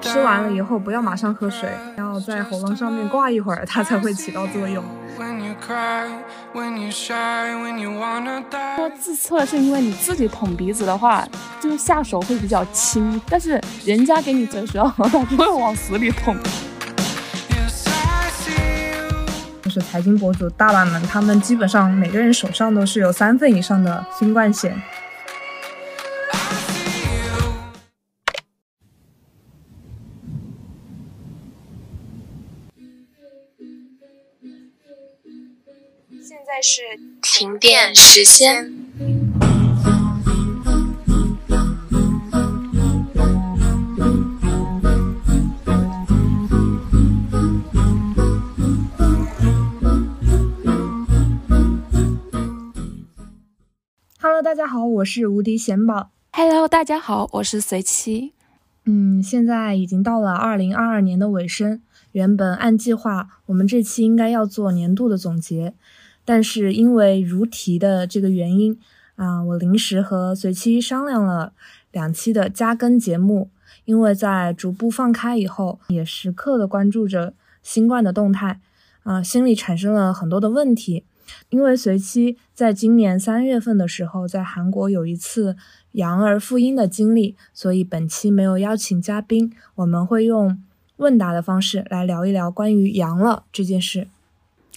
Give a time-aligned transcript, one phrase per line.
[0.00, 4.82] 吃完了以后不要马上喝水，要在喉咙上面挂一会儿，它才会起到作用。
[8.76, 11.26] 说自测是因为你自己捅鼻子的话，
[11.60, 16.36] 就是下手会比较轻，但是人家给你折舌头，他不会往死里捅。
[19.62, 24.80] 就是财经博主大佬们，他们基本上每个人手上都是有三份以上的新冠险。
[36.56, 36.80] 现在是
[37.20, 38.72] 停电时间。
[54.18, 56.10] Hello，大家好，我是无敌贤宝。
[56.32, 58.32] Hello，大家好，我是随七。
[58.86, 61.82] 嗯，现在已经到了二零二二年的尾声。
[62.12, 65.74] 原本按计划，我们这期应该要做年度的总结，
[66.26, 68.78] 但是因为如题的这个原因
[69.14, 71.54] 啊，我临时和随七商量了
[71.90, 73.48] 两期的加更节目。
[73.84, 77.32] 因为在逐步放开以后，也时刻的关注着
[77.62, 78.58] 新冠的动态，
[79.04, 81.04] 啊，心里产生了很多的问题。
[81.50, 85.56] 因为随七在今年三月份的时候，在韩国有一次
[85.92, 90.60] 阳而复阴的经历，所以本期没有邀请嘉宾，我们会用
[90.96, 94.08] 问答的方式来聊一聊关于阳了这件事。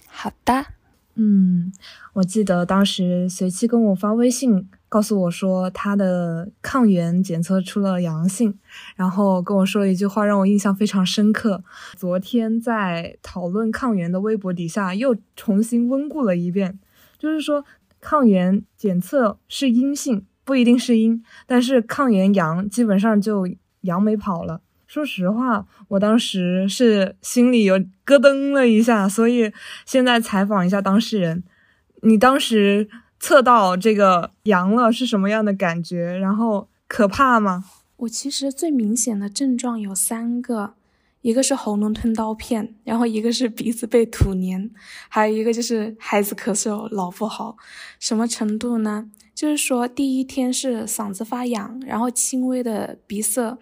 [0.06, 0.66] 好的，
[1.16, 1.72] 嗯，
[2.14, 8.58] 我记得当时随七跟我发微信，告诉我说他的抗原检测出了阳性，
[8.96, 11.62] 然后跟我说了一句话，让我印象非常深刻。
[11.96, 16.78] 昨天在讨论抗原的微博底下又重新温故了一遍，
[17.18, 17.64] 就是说
[18.00, 23.46] 抗原检测是阴性，不一定是阴，但是抗原阳基本上就
[23.82, 24.62] 阳没跑了。
[24.90, 29.52] 说实话，我当时是心里有咯噔了一下，所以
[29.86, 31.44] 现在采访一下当事人，
[32.02, 32.88] 你当时
[33.20, 36.18] 测到这个阳了是什么样的感觉？
[36.18, 37.64] 然后可怕吗？
[37.98, 40.74] 我其实最明显的症状有三个，
[41.20, 44.70] 一个是喉咙吞刀片，然后一个是鼻子被土粘，
[45.08, 47.56] 还有一个就是孩子咳嗽老不好。
[48.00, 49.08] 什么程度呢？
[49.40, 53.56] 就是说，第一天是嗓子发痒，然后轻微的鼻塞，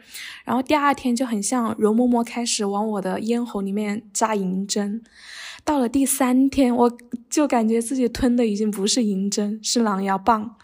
[0.44, 5.00] 然后第二天就很像容嬷嬷开始往我的咽喉里面扎银针，
[5.64, 6.98] 到了第三天，我
[7.30, 10.56] 就感觉自己吞的已经不是银针，是狼牙棒。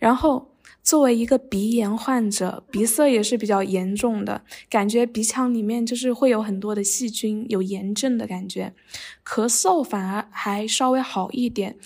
[0.00, 0.50] 然后
[0.82, 8.74] 作为一个鼻炎患者，鼻塞也是比较严重的，感觉鼻腔里面就是会有很多的细菌，有炎症的感觉。
[9.24, 11.76] 咳嗽反而还稍微好一点。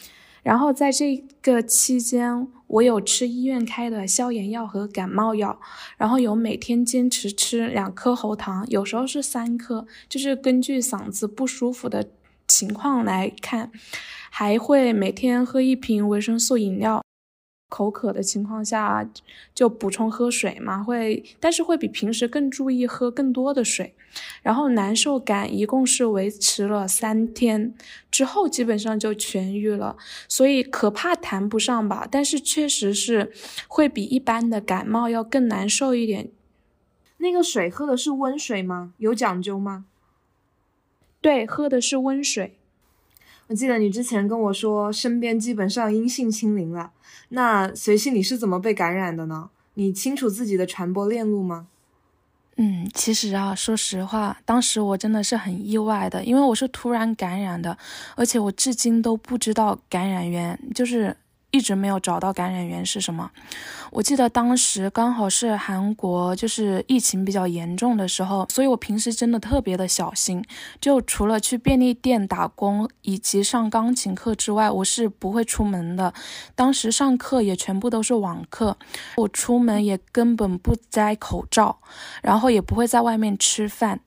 [0.43, 5.61] 然后在这个期间，我有吃医院开的消炎药和感冒药，
[5.97, 12.11] 然后有每天坚持吃两颗喉糖，有时候是三颗，就是根据嗓子不舒服的
[12.49, 13.71] 情况来看，
[14.31, 17.05] 还会每天喝一瓶维生素饮料。
[17.71, 19.09] 口渴的情况下
[19.55, 23.95] 就补充喝水嘛，会，但是会比平时更注意喝更多的水。
[24.43, 27.73] 然后难受感一共是维持了三天
[28.11, 29.97] 之后，基本上就痊愈了。
[30.29, 33.33] 所以可怕谈不上吧，但是确实是
[33.69, 36.31] 会比一般的感冒要更难受一点。
[37.19, 38.95] 那个水喝的是温水吗？
[38.99, 39.87] 有讲究吗？
[41.21, 42.57] 对，喝的是温水。
[43.51, 46.93] 我记得你之前跟我说，身边基本上阴性清零了。
[47.31, 49.51] 那随性你是怎么被感染的呢？
[49.75, 51.67] 你清楚自己的传播链路吗？
[52.59, 57.77] 嗯，其实啊，说实话，当时我真的是很意外的，因为我是突然感染的，
[58.15, 61.17] 而且我至今都不知道感染源，就是
[61.51, 63.31] 一直没有找到感染源是什么。
[63.91, 70.45] 我记得当时刚好是韩国就是疫情比较严重的时候，所以我平时真的特别的小心，
[70.81, 76.15] 就除了去便利店打工以及上钢琴课之外，我是不会出门的。
[76.55, 78.77] 当时上课也全部都是网课，
[79.17, 81.81] 我出门也根本不摘口罩，
[82.23, 84.01] 然后也不会在外面吃饭，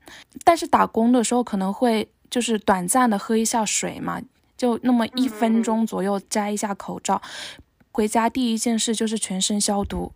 [0.45, 4.21] 但是打工的时候可能会就是短暂的喝一下水嘛，
[4.63, 7.21] 就那么一分钟左右摘一下口罩。
[7.91, 10.13] 回家第一件事就是全身消毒，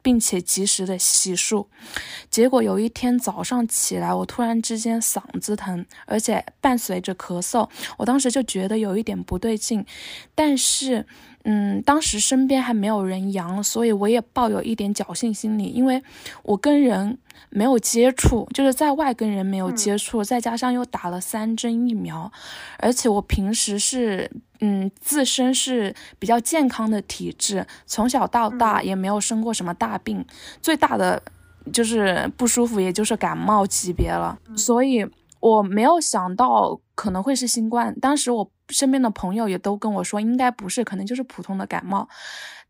[0.00, 1.66] 并且及时的洗漱。
[2.30, 9.84] 结果有一天早上起来，我突然之间嗓子疼，而且伴随着咳嗽，我当时就觉得有一点不对劲。
[10.36, 11.04] 但是，
[11.44, 16.02] 嗯，当时身边还没有人阳，所以我也抱有一点侥幸心理，因为
[16.42, 22.30] 我跟人没有接触，就是在外跟人没有接触，再加上又打了三针疫苗，
[22.78, 24.30] 而且我平时是。
[24.62, 30.22] 嗯，自身是比较健康的体质，从小到大也没有生过什么大病，
[30.60, 31.22] 最大的
[31.72, 35.02] 就是不舒服，也就是感冒级别了，所以
[35.40, 37.98] 我没有想到可能会是新冠。
[37.98, 42.06] 当时我身边的朋友也都跟我说，应该不是，可能就是普通的感冒。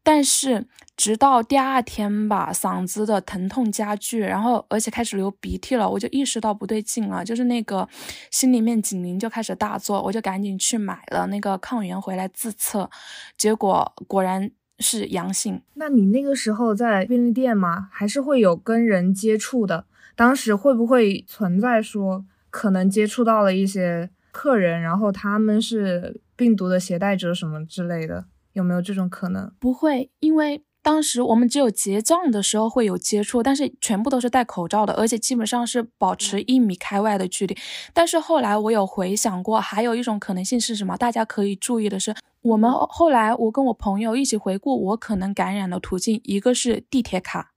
[0.05, 0.65] 但是
[0.97, 7.89] 直到第二天吧，嗓子的疼痛加剧，然后而且开始流鼻涕了，我就意识到不对劲了，就是那个
[8.31, 12.89] 心里面警铃就开始大作，我就赶紧去买了那个抗原回来自测，
[13.37, 14.49] 结果果然
[14.79, 15.61] 是阳性。
[15.75, 17.89] 那你那个时候在便利店吗？
[17.91, 19.87] 还是会有跟人接触的？
[20.15, 28.27] 当时会不会存在说可能接触到了一些客人，然后他们是病毒的携带者什么之类的？
[28.53, 29.53] 有没有这种可能？
[29.61, 37.57] 不会，因为当时我们只有结账的时候会有接触，但是全部都是戴口罩的，而且基本上是保持一米开外的距离。
[37.93, 40.97] 但是后来我有回想过，还有一种可能性是什么？
[40.97, 47.53] 大家可以注意的是，我们后来我跟我朋友一起回顾我可能感染的途径，一个是地铁卡，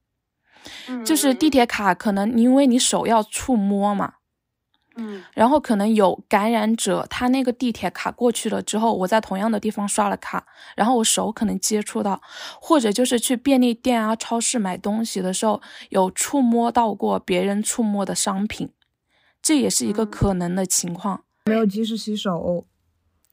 [1.03, 4.15] 就是地铁卡可能因为你手要触摸嘛。
[4.95, 10.45] 嗯，然后可能有感染者，他那个地铁卡过去了之后，我在同样的地方刷了卡，
[10.75, 12.22] 然后我手可能接触到，
[12.62, 18.69] 或者就是去便利店啊、超市买东西的时候，有触摸到过别人触摸的商品，
[19.42, 21.24] 这也是一个可能的情况。
[21.45, 22.66] 没有及时洗手。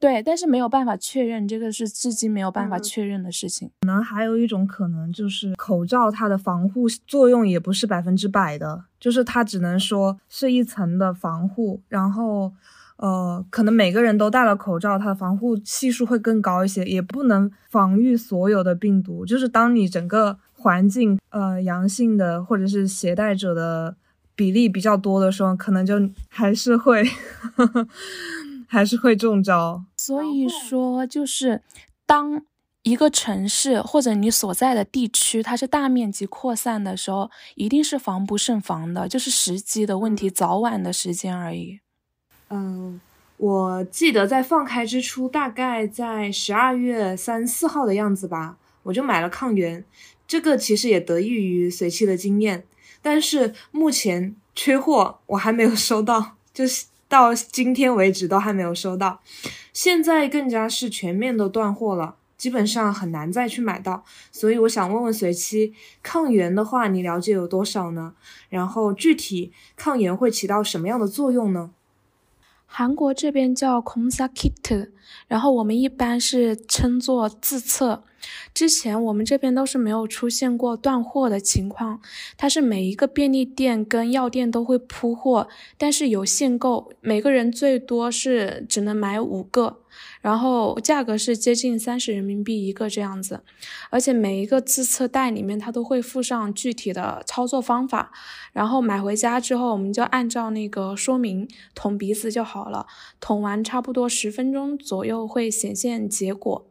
[0.01, 3.69] 对，但是没有办法确认，这个是至今没有办法确认的事情。
[3.81, 12.51] 可能还有一种可能就是口罩它的防护作用也不是百分之百的，就是它只能说是一层的防护，然后，
[12.95, 19.23] 呃，可能每个人都戴了口罩，它的防护系数会更高一些，也不能防御所有的病毒。
[19.23, 23.95] 就是当你整个环境呃阳性的或者是携带者的
[24.35, 27.07] 比例比较多的时候，可能就还是会。
[28.71, 31.61] 还是会中招，所以说就是
[32.05, 32.41] 当
[32.83, 41.81] 一个城市或者你所在的地区它是大面积扩散的时候，一定是防不胜防的，就是时机的问题，早晚的时间而已。
[42.49, 43.01] 嗯，
[43.35, 49.83] 我记得在放开之初，大概在十二月三四号的样子吧，我就买了抗原。
[50.25, 52.63] 这个其实也得益于随期的经验，
[53.01, 56.85] 但是目前缺货，我还没有收到，就是。
[57.11, 59.19] 到今天为止都还没有收到，
[59.73, 64.05] 现在更加是全面的断货了，基本上很难再去买到。
[64.31, 68.13] 所以我想问问随期抗原的话，你了解有多少呢？
[68.47, 71.71] 然后具体抗原会起到什么样的作用呢？
[72.65, 74.91] 韩国这边叫 Konsa Kit，
[75.27, 78.05] 然后我们一般是称作自测。
[78.53, 82.01] 之前我们这边都是没有出现过断货的情况，
[82.37, 85.47] 它是每一个便利店跟药店都会铺货，
[85.77, 89.79] 但是有限购，每个人最多是只能买五个，
[90.21, 93.41] 然后价格是接近三十人民币一个这样子，
[93.89, 98.11] 而且每一个自测袋里面它都会附上具体的操作方法，
[98.53, 102.85] 然后买回家之后我们就按照那个说明捅鼻子就好了，
[103.19, 106.67] 捅完差不多十分钟左右会显现结果。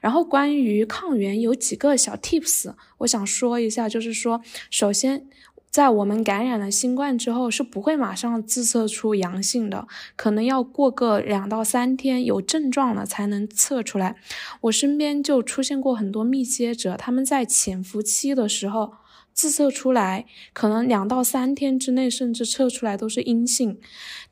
[0.00, 4.40] 然后关于抗原有几个小 tips，我想说一下，就是说，
[4.70, 5.26] 首先，
[5.70, 9.86] 在我们感染了新冠之后，是不会马上自测出阳性的，
[10.16, 14.16] 可能要过个两到三天有症状了才能测出来。
[14.62, 18.94] 我身边就出现过很多密接者，他们在潜伏期的时候。
[19.38, 23.78] 自测出来，可能两到三天之内，甚至测出来都是阴性，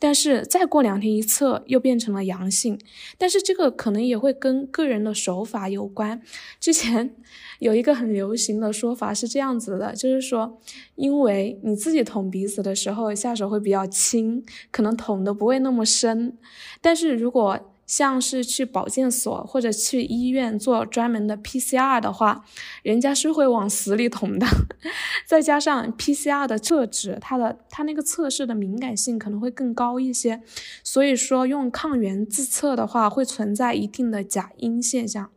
[0.01, 2.77] 但是再过两天一测又变成了阳性。
[3.17, 6.21] 但是这个可能也会跟个人的手法有关。
[6.59, 7.15] 之前
[7.61, 10.61] 有一个很流行的说法是这样子的，就是说，
[10.97, 16.37] 因为你自己捅鼻子的时候下手会比较轻，可能捅的不会那么深，
[16.81, 22.45] 但是如果像是去保健所或者去医院做专门的 PCR 的话，
[22.83, 24.47] 人家是会往死里捅的。
[25.25, 30.43] 再加上 PCR 的测纸，它的它那个测试的敏感性可能会更高一些，
[30.83, 35.31] 所以说用抗原自测的话，会存在一定的假阴现象。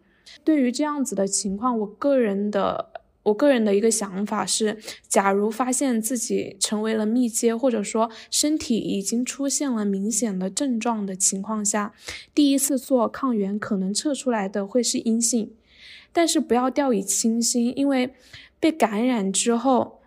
[0.43, 2.89] 对于这样子的情况，我个人的。
[3.23, 11.93] 我个人的一个想法是，假如发现自己成为了密接，或者说身体已经出现了明显的症状的情况下，
[12.33, 15.51] 第一次做抗原可能测出来的会是阴性，
[16.13, 18.13] 但是不要掉以轻心，因为
[18.59, 19.99] 被感染之后，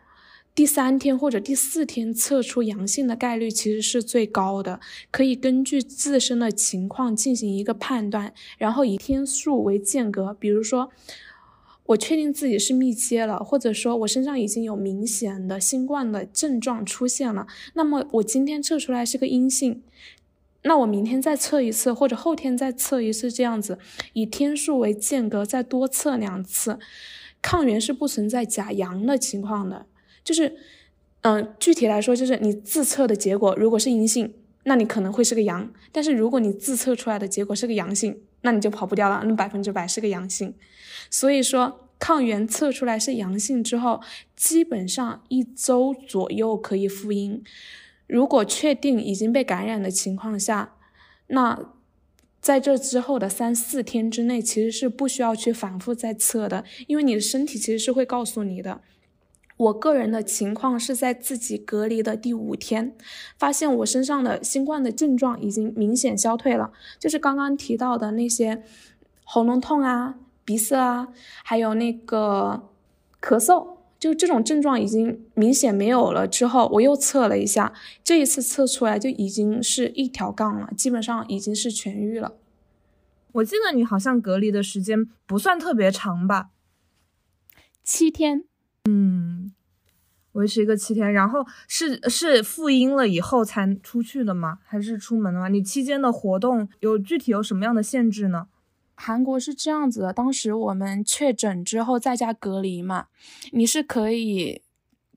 [0.55, 10.91] 第三天或者第四天测出阳性的概率其实是最高的，可以根据自身的情况进行一个判断，然后以天数为间隔，比如说。
[11.93, 19.83] 我确定自己是密接了，或者说我身上已经有明显的新冠的症状出现了，那么我今天测出来是个阴性，
[20.63, 23.79] 那我明天再测一次，或者后天再测一次，这样子
[24.13, 26.79] 以天数为间隔再多测两次，
[27.41, 29.87] 抗原是不存在假阳的情况的。
[30.25, 30.57] 就是，
[31.23, 34.33] 嗯，具体来说，就是你自测的结果如果是阴性，
[34.65, 40.55] 那你可能会是个阳；但是如果你自测出来的结果是个阳性，那你就跑不掉了，那百分之百是个阳性。
[41.11, 44.01] 所以说，抗原测出来是阳性之后，
[44.35, 47.41] 基本上一周左右可以复阴。
[48.09, 50.75] 如果确定已经被感染的情况下，
[51.29, 51.73] 那
[52.41, 58.81] 在这之后的三四天之内，其实是不需要去反复再测的，因为你的身体其实是会告诉你的。
[59.59, 62.97] 我个人的情况是在自己隔离的第五天，
[63.39, 68.65] 发现我身上的新冠的症状已经明显消退了，就是刚刚提到的那些
[69.23, 71.09] 喉咙痛啊、鼻塞啊，
[71.45, 72.69] 还有那个
[73.21, 73.79] 咳嗽。
[73.99, 77.73] 就这种症状已经明显没有了之后，我又测了一下，
[78.03, 82.35] 这一次测出来就已经是一条杠了，基本上已经是痊愈了。
[83.31, 86.51] 我记得你好像隔离的时间不算特别长吧？
[87.85, 88.43] 七天。
[88.91, 89.53] 嗯，
[90.33, 94.59] 维持一个七天，然后是是复阴了以后才出去的吗？
[94.65, 95.47] 还是出门的吗？
[95.47, 98.49] 你期间的活动有具体有什么样的限制呢？
[99.05, 103.07] 韩国是这样子的，当时我们确诊之后在家隔离嘛，
[103.51, 104.63] 你是可以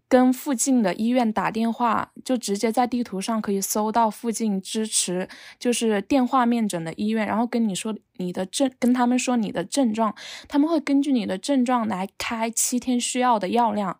[0.08, 10.16] 跟附近的医院打电话，就直接在地图上可以搜到附近支持就是电话面诊的医院，然后跟你说你的症，跟他们说你的症状，
[10.48, 14.00] 他们会根据你的症状来开七天需要的药量。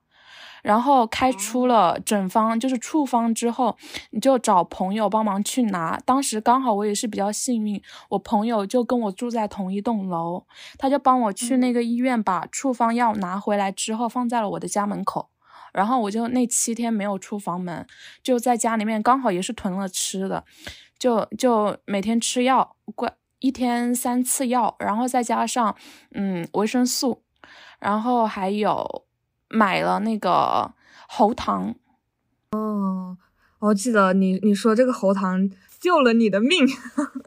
[0.66, 3.78] 然后开出了整方，就是处方之后，
[4.10, 6.02] 你就找朋友帮忙去拿。
[6.04, 7.80] 当时刚好我也是比较幸运，
[8.10, 10.48] 我朋友就跟我住在同一栋楼，
[10.80, 15.30] 他就帮我去那个医院把处方药拿回来之后放在了我的家门口。
[15.72, 17.86] 然后我就那七天没有出房门，
[18.24, 20.44] 就在家里面刚好也是囤了吃的，
[20.98, 25.76] 就就每天吃药，过一天三次药，然后再加上
[26.16, 27.22] 嗯维生素，
[27.80, 29.05] 然后还有。
[29.56, 30.74] 买了那个
[31.08, 31.74] 喉糖，
[32.52, 33.18] 哦，
[33.60, 35.50] 我记得你你说这个喉糖。
[35.86, 36.66] 救了你的命，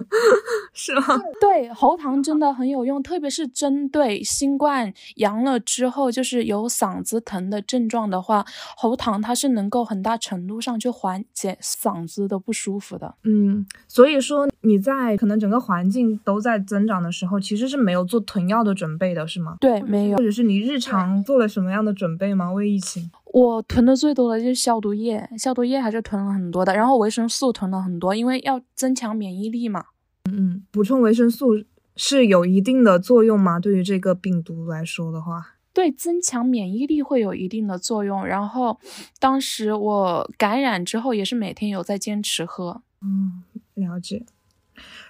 [0.74, 1.02] 是吗？
[1.40, 8.44] 对，喉糖真的很有用，特别是针对新冠阳了之后，就是有嗓子疼的症状的话，
[8.76, 13.14] 喉糖它是能够很大程度上去缓解嗓子的不舒服的。
[13.22, 19.56] 嗯，所以说你在可能整个环境都在增长的时候，其实是没有做囤药的准备的，是吗？
[19.60, 20.16] 对，没有。
[20.16, 22.50] 或者是你日常做了什么样的准备吗？
[22.52, 23.08] 为疫情？
[23.32, 29.84] 我囤的最多的就是消毒液，消毒液还是囤了很多的，然后维生素囤了很多，因为要增强免疫力嘛。
[30.24, 31.64] 嗯嗯，补充维生素
[31.96, 33.58] 是有一定的作用吗？
[33.60, 38.24] 对于这个病毒来说的话，对，增强免疫力会有一定的作用。
[38.26, 38.78] 然后
[39.18, 42.82] 当时我感染之后也是每天有在坚持喝。
[43.00, 43.42] 嗯，
[43.74, 44.24] 了解。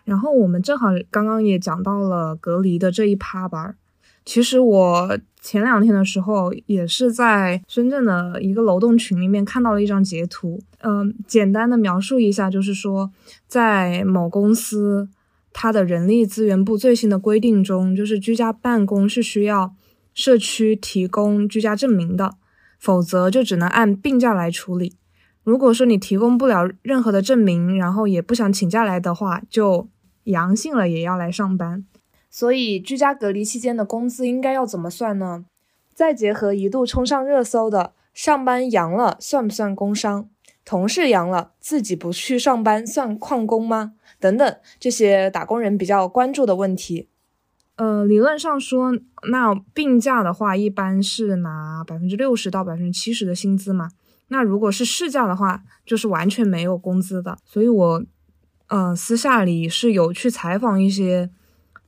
[0.04, 3.76] 然后我们正好刚刚也讲到了隔离的这一趴吧。
[4.28, 13.11] 其实我前两天的时候也是在深圳的一个楼栋群里面看到了一张截图，嗯，简单的描述一下，就是说
[13.47, 15.08] 在某公司，
[15.54, 19.75] 它的人力资源部最新的规定中，就是居家办公是需要
[20.12, 22.35] 社区提供居家证明的，
[22.78, 24.92] 否则就只能按病假来处理。
[25.42, 29.88] 如果说你提供不了任何的证明，然后也不想请假来的话，就
[30.25, 31.87] 阳性了也要来上班。
[32.30, 35.47] 所以，居家隔离期间的工资应该要怎么算呢？
[35.94, 40.28] 再结合一度冲上热搜的“上班阳了算不算工伤？
[40.64, 47.08] 同事阳了自己不去上班算旷工吗？”等等这些打工人比较关注的问题。
[47.76, 48.92] 呃，理论上说，
[49.30, 53.88] 那病假的话，一般是拿百分之六十到百分之七十的薪资嘛。
[54.28, 57.38] 那如果是事假的话，就是完全没有工资的。
[57.44, 58.04] 所以我，
[58.68, 61.30] 呃，私下里是有去采访一些。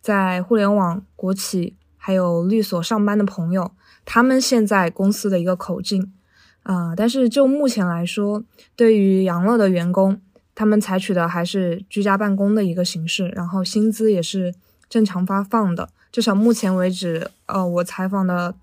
[0.01, 6.15] 在互联网、国企还有律所上班的朋友，他们现在公司的一个口径，
[6.63, 8.43] 啊，但是就目前来说，
[8.75, 10.21] 对于杨乐的员工，
[10.55, 14.55] 他们采取的还是居家办公的一个形式，然后薪资也是
[14.89, 18.55] 正常发放的，至少目前为止，呃，我采访的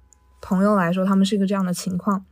[0.41, 2.25] 朋友来说，他们是一个这样的情况。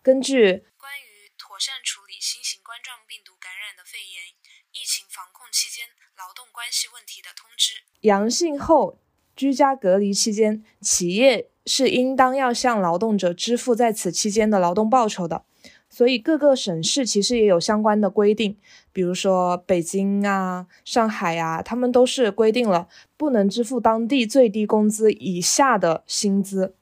[0.00, 4.30] 根据关于妥善处理新型冠状病毒感染的肺炎
[4.72, 7.87] 疫情防控期间劳动关系问题的通知。
[8.02, 8.96] 阳性后
[9.34, 15.42] 居家隔离期间，企业是应当要向劳动者支付在此期间的劳动报酬的。
[15.90, 18.56] 所以各个省市其实也有相关的规定，
[18.92, 26.74] 比如说北京啊、上海啊，他们都是规定了不能支付当地最低工资以下的薪资。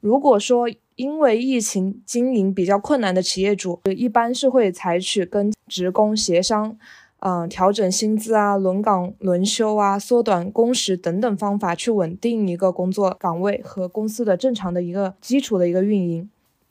[0.00, 6.78] 如果说因为疫情经营比较困难的企业主，一般是会采取跟职工协商。
[7.26, 16.28] 嗯，调整薪资啊，轮岗轮休啊，缩短工时等等方法去稳定一个工作岗位和公司的正常的一个基础的一个运营。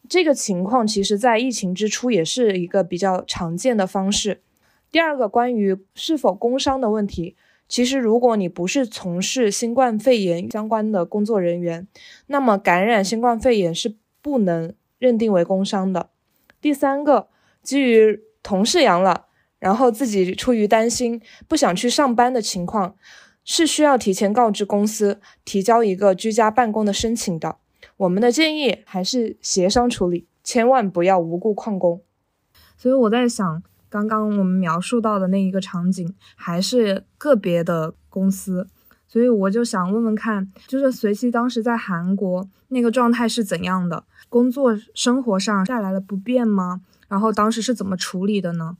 [0.08, 4.42] 这个情况其实在疫情之初也是一个比较常见的方式。
[4.92, 7.36] 第二个关于是否工伤的问题，
[7.68, 11.88] 其实如果你不是从事新冠肺炎相关的工作人员，
[12.28, 16.12] 那么感染新冠肺炎是不能认定为工伤的。
[16.62, 17.30] 第三个，
[17.64, 19.26] 基于同事阳了，
[19.64, 22.96] 然后自己出于担心不想去上班的情况，
[23.46, 27.56] 是需要提前告知公司，提交一个居家办公的申请的。
[27.96, 32.02] 我们的建议还是协商处理，千万不要无故旷工。
[32.76, 38.68] 所以我在想，刚刚我们描述到的那一个场景，还是个别的公司。
[39.08, 44.04] 所以我就想问问看，就是随期当时在韩国那个状态是怎样的？
[44.28, 46.82] 工作生活上带来了不便吗？
[47.08, 48.76] 然后当时是怎么处理的呢？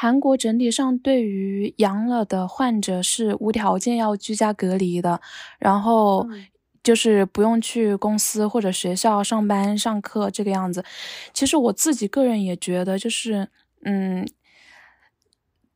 [0.00, 5.20] 韩国整体上对于阳了的患者是无条件要居家隔离的，
[5.58, 6.28] 然后。
[6.80, 10.82] 就是不用去公司或者学校上班上课这个样子。
[11.34, 13.48] 其实我自己个人也觉得，就是
[13.84, 14.26] 嗯，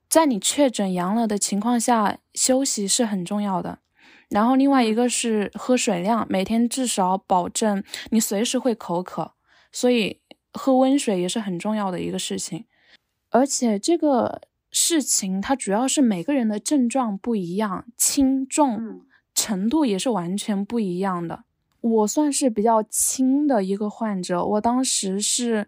[0.09, 3.81] 在你确诊阳了的情况下，休息是很重要的。
[4.31, 9.33] 然后另外一个是喝水量，每天至少保证你随时会口渴，
[9.71, 10.21] 所以
[10.55, 12.64] 喝温水也是很重要的一个事情。
[13.33, 19.03] 而且这个事情它主要是每个人的症状不一样，轻重。
[19.35, 21.45] 程度也是完全不一样的。
[21.81, 25.67] 我算是比较轻的一个患者，我当时是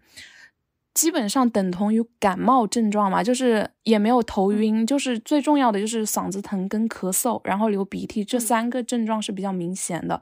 [0.93, 10.21] 基本上等同于感冒症状嘛，就是也没有头晕，就是最重要的就是嗓子疼跟咳嗽，然后流鼻涕，这三个症状是比较明显的。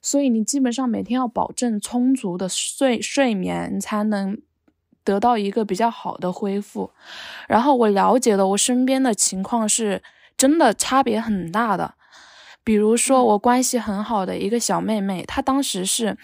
[0.00, 4.40] 所以你基本上每天要保证充足的睡睡眠，才能
[5.08, 6.90] 得到一个比较好的恢复。
[7.48, 10.02] 然后我了解的我身边的情况是
[10.36, 11.94] 真的差别很大的。
[12.62, 16.18] 比如说，我关系很好的一个小妹妹，她当时是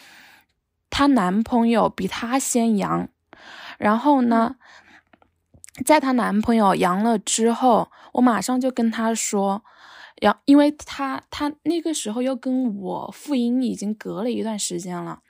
[0.90, 3.08] 她男朋友比她先阳，
[3.78, 4.56] 然后呢，
[5.86, 9.64] 在她男朋友阳了之后，我马上就跟她说，
[10.20, 15.20] 然因为她她那个时候又跟我复阴已经隔了一段时间了。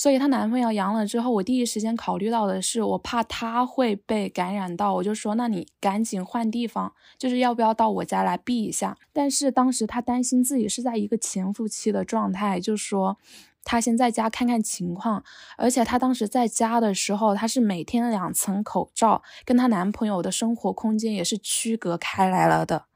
[0.00, 8.96] 所以她男朋友阳了之后，我第一时间考虑到的是，我怕她会被感染到，我就说，那你赶紧换地方，就是要不要到我家来避一下？
[9.12, 13.18] 但是当时她担心自己是在一个潜伏期的状态，就说
[13.62, 15.22] 她先在家看看情况。
[15.58, 22.86] 而且她当时在家的时候，她是每天两层口罩，跟她男朋友的生活空间也是区隔开来了的。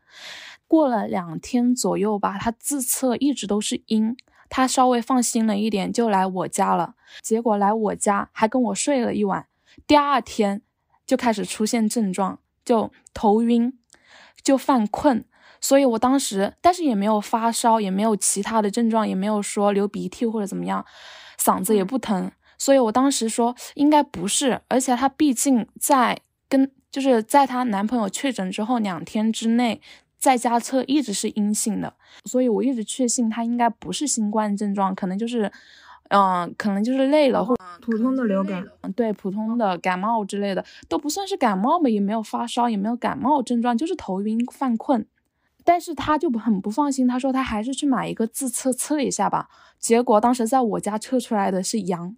[0.66, 4.16] 过了两天左右吧，她自测一直都是阴。
[4.56, 6.94] 他稍微放心了一点，就来我家了。
[7.20, 9.48] 结果来我家还跟我睡了一晚，
[9.84, 10.62] 第二天
[11.04, 13.76] 就开始出现症状，就头晕，
[14.44, 15.24] 就犯困。
[15.60, 20.86] 所以我当时，但是也没有发烧，也没有其他的症状，也没有说流鼻涕或者怎么样，
[21.36, 22.30] 嗓子也不疼。
[22.56, 29.80] 所以我当时说应该不是，而且她毕竟在跟，就是在她男朋友确诊之后两天之内。
[30.24, 31.92] 在家测一直是阴性的，
[32.24, 35.52] 所以我一直确信他应该不是新冠症状，可能就是，
[36.08, 38.64] 嗯，可能就是累了或普通的流感，
[38.96, 45.06] 对，普通的感冒之类的都不算是感冒嘛，也没有发烧，也没有感冒症状，就是头晕犯困。
[45.62, 49.50] 但是他就很不放心，他说他还是去买一个自测测一下吧。
[49.78, 52.16] 结果当时在我家测出来的是阳，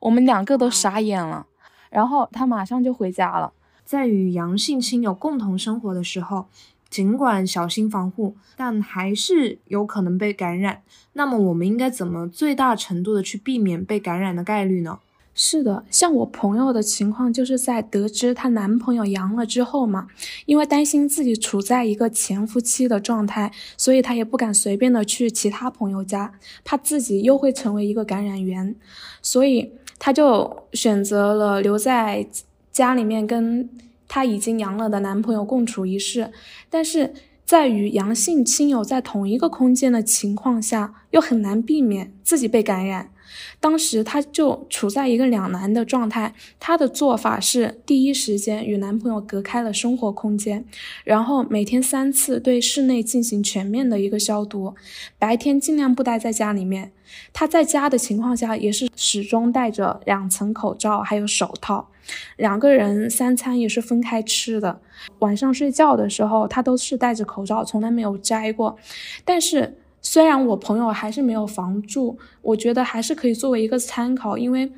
[0.00, 1.48] 我们两个都傻眼了，
[1.90, 3.52] 然后他马上就回家了。
[3.84, 6.46] 在与阳性亲友共同生活的时候。
[6.94, 10.82] 尽管小心防护，但还是有可能被感染。
[11.14, 15.00] 那么我们应该怎么最大程度的去避免被感染的概率呢？
[15.34, 20.06] 是的，像我朋友的情况，就是在得知她男朋友阳了之后嘛，
[20.46, 26.32] 因为担心自己处在一个潜伏期的状态，所以她也不敢随便的去其他朋友家，
[26.64, 28.72] 怕自己又会成为一个感染源，
[29.20, 32.24] 所以她就选择了留在
[32.70, 33.68] 家里面跟。
[34.08, 36.32] 她已经阳了的男朋友共处一室，
[36.70, 37.14] 但是
[37.44, 43.10] 在与阳性亲友在同一个空间的情况下，又很难避免自己被感染。
[43.58, 46.34] 当时她就处在一个两难的状态。
[46.60, 50.64] 她的做法是第一时间与男朋友隔开了生活空间，
[51.02, 54.74] 然后每天三次对室内进行全面的一个消毒，
[55.18, 56.92] 白天尽量不待在家里面。
[57.32, 61.90] 她在家的情况下也是始终戴着两层口罩，还有手套。
[62.36, 64.80] 两个人三餐也是分开吃的，
[65.20, 68.76] 晚上睡觉的时候他都是戴着口罩，从来没有摘过。
[69.24, 69.78] 但是。
[70.06, 74.70] 虽然我朋友还是没有防住，我觉得还是可以作为一个参考，因为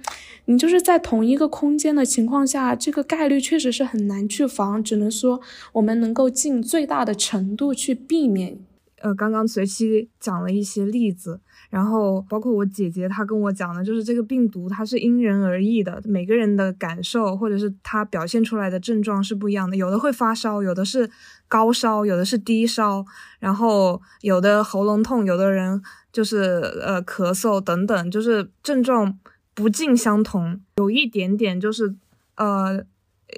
[0.44, 5.40] 你就是在同一个空间的情况下，这个概率确实是很难去防，只能说
[5.72, 8.56] 我们能够尽最大的程度去避免。
[9.00, 21.10] 呃，刚刚随期讲了一些例子，然后包括我姐姐她跟我讲的，就是这个病毒它是因人而异的，每个人的感受或者是它表现出来的症状是不一样的，有的会发烧，有的是
[21.46, 23.04] 高烧，有的是低烧，
[23.38, 29.18] 然后有的喉咙痛，有的人就是呃咳嗽等等，就是症状
[29.54, 31.94] 不尽相同，有一点点就是
[32.36, 32.84] 呃。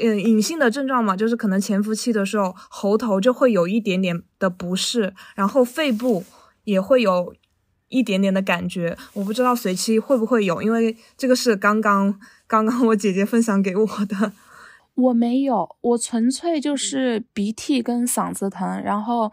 [0.01, 6.25] 嗯，隐性的症状嘛，就是可能潜伏期的时候，喉头就会有一点点的不适，然后肺部
[6.65, 7.35] 也会有
[7.89, 8.97] 一点点的感觉。
[9.15, 14.33] 我不知道随期会不会有，因为这个是刚刚刚刚我姐姐分享给我的。
[14.95, 19.33] 我没有，我纯粹就是鼻涕跟嗓子疼，然后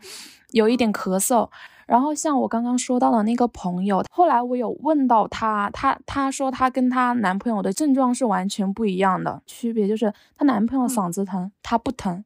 [0.51, 1.49] 有一点咳嗽。
[1.85, 12.23] 然后像我刚刚说到的那个朋友，后来我有问到她，她她说她跟她男朋友的症状是完全不一样的，区别就是她男朋友嗓子疼，她不疼；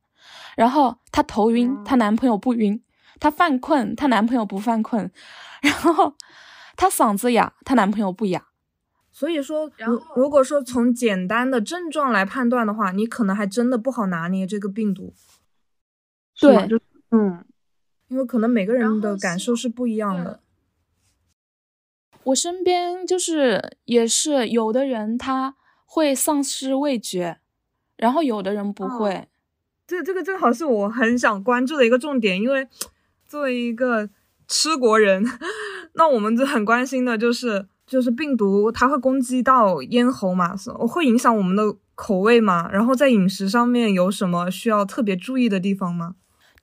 [0.55, 2.79] 然后她头晕，她男朋友不晕；
[3.19, 5.09] 她犯困，她男朋友不犯困；
[5.61, 6.13] 然后
[6.77, 8.45] 她嗓子哑，她男朋友不哑。
[9.11, 15.13] 所以说，如如果说从简单的症状来判断的话，你可能还真的不好拿捏这个病毒。
[16.39, 16.69] 对，
[17.11, 17.43] 嗯。
[18.09, 20.41] 因为可能每个人的感受是不一样的。
[22.25, 27.39] 我身边就是也是有的人他会丧失味觉，
[27.95, 29.27] 然后有的人不会。
[29.87, 32.67] 这这个正好是我很想关注的一个重点，因为
[33.25, 34.09] 作为一个
[34.47, 35.25] 吃国人，
[35.93, 40.55] 那我们就很关心的就是就是病毒它会攻击到咽喉嘛，
[40.87, 42.69] 会影响我们的口味嘛？
[42.71, 46.15] 然后在饮食上面有什么需要特别注意的地方吗？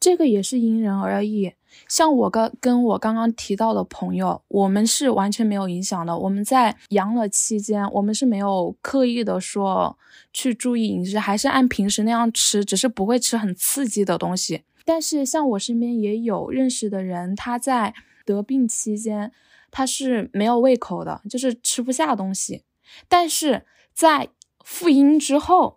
[0.06, 1.52] 这个也是因人而异，
[1.88, 6.16] 像我刚跟我刚刚提到的朋友，我们是完全没有影响的。
[6.16, 9.98] 我们在阳了期间，我们是没有刻意的说
[10.32, 14.62] 去注意饮食，还是按平时那样吃，只是不会吃很刺激的东西。
[14.84, 17.92] 但是像我身边也有认识的人，他在
[18.24, 19.32] 得病期间，
[19.72, 22.62] 他是没有胃口的，就是吃不下东西，
[23.08, 24.28] 但是在
[24.62, 25.75] 复阴之后。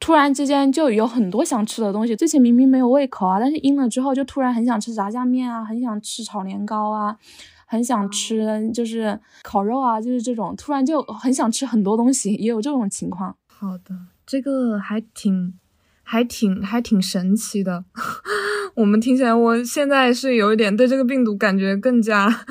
[0.00, 7.16] 突然之间就有很多想吃的东西，之前明明没有胃口啊，但是阴了之后就突然很想吃炸酱面啊，很想吃炒年糕啊，
[7.66, 13.36] 很想吃就是烤肉啊，就是这种突然就很想吃很多东西，也有这种情况。
[13.46, 13.94] 好的，
[14.26, 15.54] 这个还挺
[16.02, 17.84] 还挺还挺神奇的。
[18.76, 22.44] 我们听起来，我现在是有一点对这个病毒感觉更加。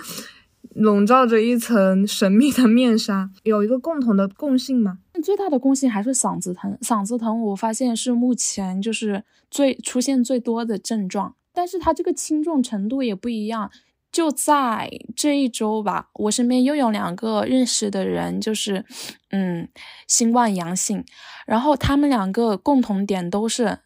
[0.75, 4.79] 笼罩着一层神秘的面纱，有一个共同的共性
[5.21, 6.77] 最大的共性还是嗓子疼。
[6.81, 13.71] 嗓子疼，我发现是目前就是最出现最多的症状，但是它这个轻重程度也不一样。
[14.11, 18.85] 就在这一周吧，我身边又有两个认识的人，就是
[19.31, 19.67] 嗯，
[20.07, 21.03] 新冠阳性，
[21.45, 23.79] 然后他们两个共同点都是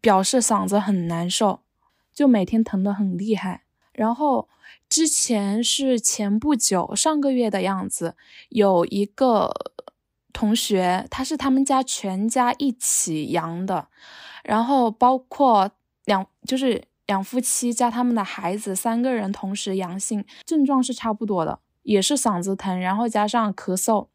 [0.00, 1.60] 表示嗓子很难受，
[2.12, 4.48] 就每天疼得很厉害，然后。
[4.90, 8.16] 之前是前不久上个月的样子，
[8.48, 9.52] 有一个
[10.32, 13.88] 同学，他是他们家全家一起阳的，
[14.44, 15.70] 然后包括
[16.04, 24.08] 两就是两夫妻加他们的孩子三个人同时阳性，症状是差不多的，也是嗓子疼，然后加上咳嗽，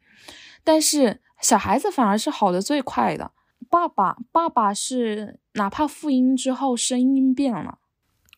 [0.63, 3.32] 但是小孩子反而是好的最快的，
[3.69, 7.80] 爸爸爸爸是哪怕复阴之后声音变了，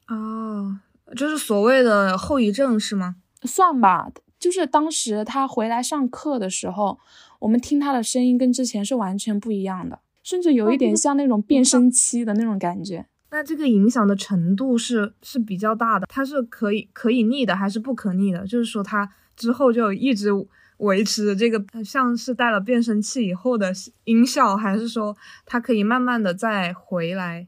[0.07, 0.79] 哦。
[1.15, 3.17] 就是所谓的后遗症是吗？
[3.43, 4.09] 算吧，
[4.39, 6.99] 就是当时他回来上课的时候，
[7.39, 13.05] 我们听他的声音跟之前是完全不一样的，甚至有一点像那种变声期的那种感觉。
[13.31, 18.45] 那这个影响的程度是是比较大的，它是可以可以逆的还是不可逆的？
[18.47, 20.29] 就是说它之后就一直
[20.77, 23.73] 维持这个像是带了变声器以后的
[24.05, 27.47] 音效，还是说它可以慢慢的再回来？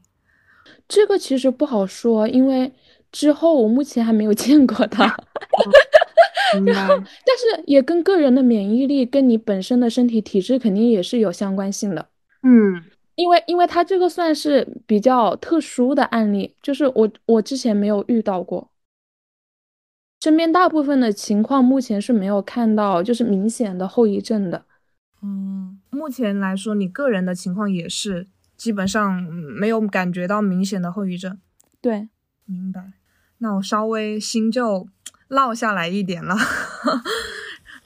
[0.86, 2.72] 这个其实不好说，因为。
[3.10, 5.06] 之后我目前还没有见过它，
[6.66, 12.08] 然后但是也跟个人的免疫力跟你本身的身体体质肯定也是有相关性的。
[12.42, 12.82] 嗯，
[13.16, 18.70] 因为因为它这个算是比较特殊的案例，就是我我之前没有遇到过，
[20.20, 24.64] 身边大部分的情况目前是没有看到就是明显的后遗症的。
[25.22, 31.38] 嗯，目前来说你个人的情况也是基本上没有感觉到明显的后遗症。
[31.80, 32.08] 对，
[32.44, 32.92] 明白。
[33.38, 34.88] 那我稍微心就
[35.28, 36.34] 落下来一点了，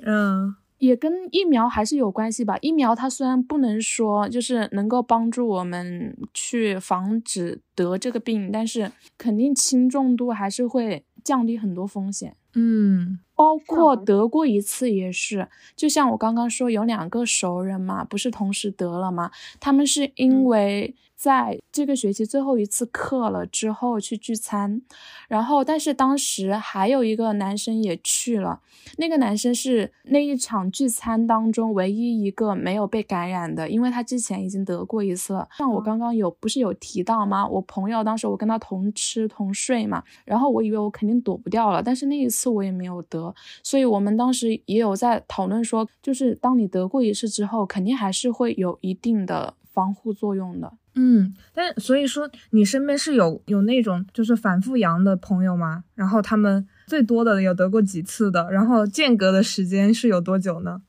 [0.05, 2.57] 嗯，也跟疫苗还是有关系吧。
[2.61, 12.37] 疫苗它虽然不能说就是能够帮助我们去防止得这个病，但是肯定轻重度还是会降低很多风险。
[12.55, 19.31] 嗯，包括得过一次也是，就像我刚刚说，有两个熟人嘛，不是同时得了嘛？
[19.61, 20.95] 他们是因为。
[21.15, 24.83] 在这个学期最后一次课了之后去聚餐，
[25.29, 28.61] 然后但是当时还有一个男生也去了，
[28.99, 35.49] 那个男生是那一场聚餐当中唯一一个没有被感染的，因为他之前已经得过一次了。
[35.57, 37.47] 像我刚刚有不是有提到吗？
[37.47, 43.22] 我朋友当时我跟他同吃同睡嘛，然后我以为我肯定躲不掉了，但是那一次我也没有得，
[43.63, 50.73] 所以我们当时也有在讨论说，就是当你得过一次之后，肯定还是会有一定的防护作用的。
[50.95, 55.85] 嗯，但所以说你身边是有有那种就是反复阳的朋友吗？
[55.95, 60.83] 然后他们最多的有得过几次的，然后间隔的时间是有多久呢？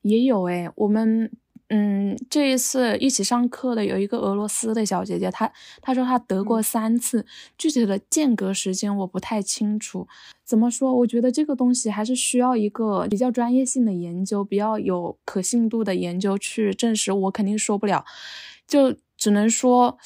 [0.00, 1.30] 也有诶，我们
[1.68, 7.26] 嗯这一次一起上课的有一个俄罗斯的小姐姐，她她说她得过三次，
[7.58, 10.08] 具体的间隔时间我不太清楚。
[10.52, 10.92] 怎么说？
[10.92, 17.10] 我觉得这个东西还是需要一个比较专业性的研究，比较有可信度的研究去证实。
[17.10, 18.04] 我肯定说不了，
[18.66, 18.94] 就。
[19.16, 19.96] 只能说，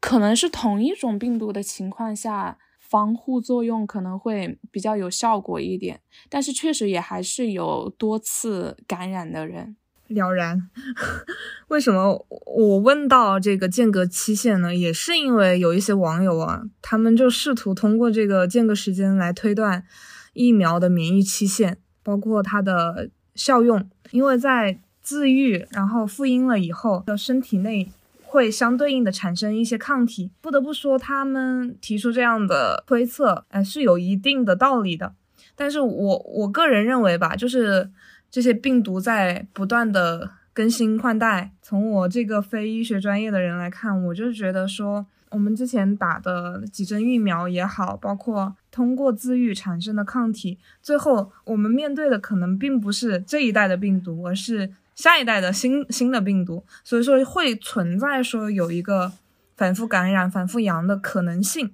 [0.00, 9.76] 可能是同一种病毒的情况下，防护作用可能会比较有效果一点，但是确实也还是有多次感染的人。
[10.08, 10.68] 了然，
[11.68, 14.74] 为什么我问到这个间隔期限呢？
[14.74, 19.84] 也是因为有一些网友啊，他们就试图通过这个间隔时间来推断
[20.32, 27.90] 疫苗的免疫期限，包括它的效用，因为在自愈然后复阴了以后的身体内。
[28.26, 35.14] 会相对应的产生一些抗体，不得不说，他们提出这样的推测，哎，是有一定的道理的。
[35.54, 37.88] 但是我我个人认为吧，就是
[38.34, 41.52] 这些病毒在不断的更新换代。
[41.62, 54.74] 从我这个非医学专业的人来看，我就觉得说，我们之前打的几针疫苗也好，包括通过自愈产生的抗体，最后我们面对的可能并不是这一代的病毒，而是。
[54.96, 59.10] 下一代的新新的病毒，所以说会存在说有一个
[59.56, 61.72] 反复感染、反复阳的可能性。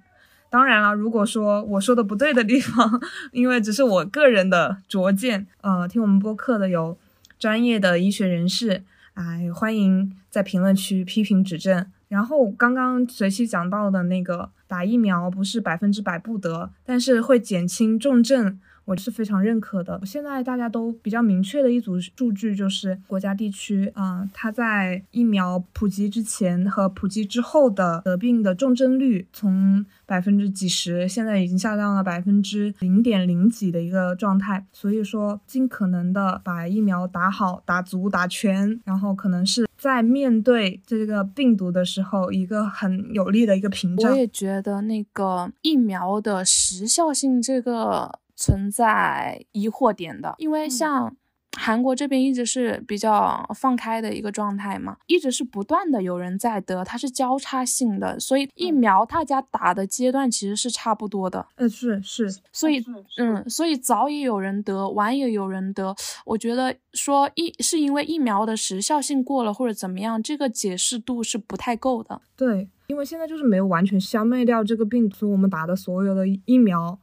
[0.51, 6.99] 当然了，如果说我说的不对的地方，因为只是我个人的拙见，呃，听我们播客的有
[7.39, 8.83] 专业的医学人士，
[9.15, 11.87] 哎，欢迎在评论区批评指正。
[12.09, 18.59] 然后刚刚随期讲到的那个打疫苗不是百分之百不得，但是会减轻重症。
[18.91, 20.01] 我是非常认可的。
[20.05, 34.67] 现在大家都比较明确的一组数据就是国家地区啊，它在疫苗普及之前和普及之后的得病的重症率从百分之几十，现在已经下降了百分之零点零几的一个状态。
[34.73, 44.11] 所以说，尽可能的把疫苗打好、打足、打全，然后可能是在面对这个病毒的时候一个很有力的一个屏障。
[44.11, 48.19] 我也觉得那个疫苗的时效性这个。
[48.41, 51.15] 存在疑惑点的，因为像
[51.59, 61.45] 韩国这边一直是比较放开的一个状态嘛，一直是不断的有人在得，它是交叉性的，所以疫苗大家打的阶段其实是差不多的。
[61.57, 62.83] 嗯，是是，所以
[63.19, 65.95] 嗯，所以早也有人得，晚也有人得。
[66.25, 72.23] 我觉得说疫是因为疫苗的时效性过了或者怎么样，这个解释度是不太够的。
[72.37, 76.99] 对，因为现在就是没有完全消灭掉这个病毒，我们打的所有的疫苗。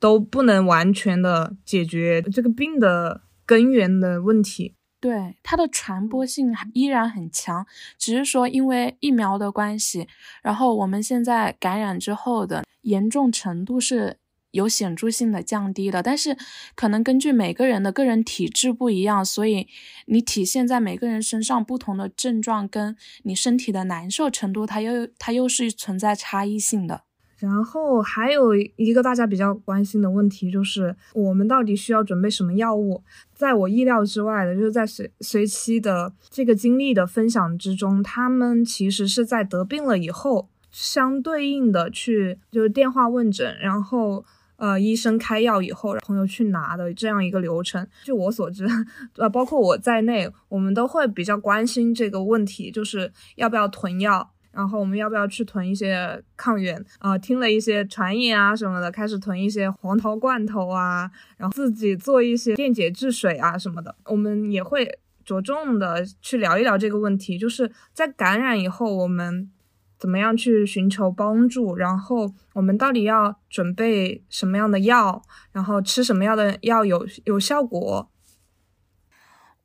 [0.00, 7.66] 都不能完全的解决这个病的根源的问题，对它的传播性依然很强，
[7.98, 10.08] 只是说因为疫苗的关系，
[10.42, 14.18] 然后我们现在感染之后的严重程度是
[14.50, 16.36] 有显著性的降低的，但是
[16.74, 19.68] 可能根据每个人的个人体质不一样，所以
[20.06, 27.02] 你体现在每个人身上不同的症状，跟你身体的难受程度，它又它又是存在差异性的。
[27.38, 33.02] 然后还有一个大家比较关心的问题，就是我们到底需要准备什么药物？
[33.32, 44.24] 在我意料之外的，就是在随随期的这个经历的分享之中，他们其实是在得病了以后，相对应的去就是电话问诊，然后
[44.56, 47.86] 呃医生开药以后，朋友去拿的这样一个流程。
[48.02, 48.66] 据我所知，
[49.16, 54.32] 呃包括我在内，我们都会比较关心这个问题，就是要不要囤药。
[54.58, 57.16] 然后我们要不要去囤一些抗原啊？
[57.16, 63.94] 听了一些传言啊什么的，开始囤一些黄桃罐头啊，然后自己做一些电解质水啊什么的。
[64.06, 69.48] 我们也会着重的去聊一聊这个问题，就是在感染以后，我们
[69.96, 71.76] 怎么样去寻求帮助？
[71.76, 75.22] 然后我们到底要准备什么样的药？
[75.52, 78.10] 然后吃什么样的药有有效果？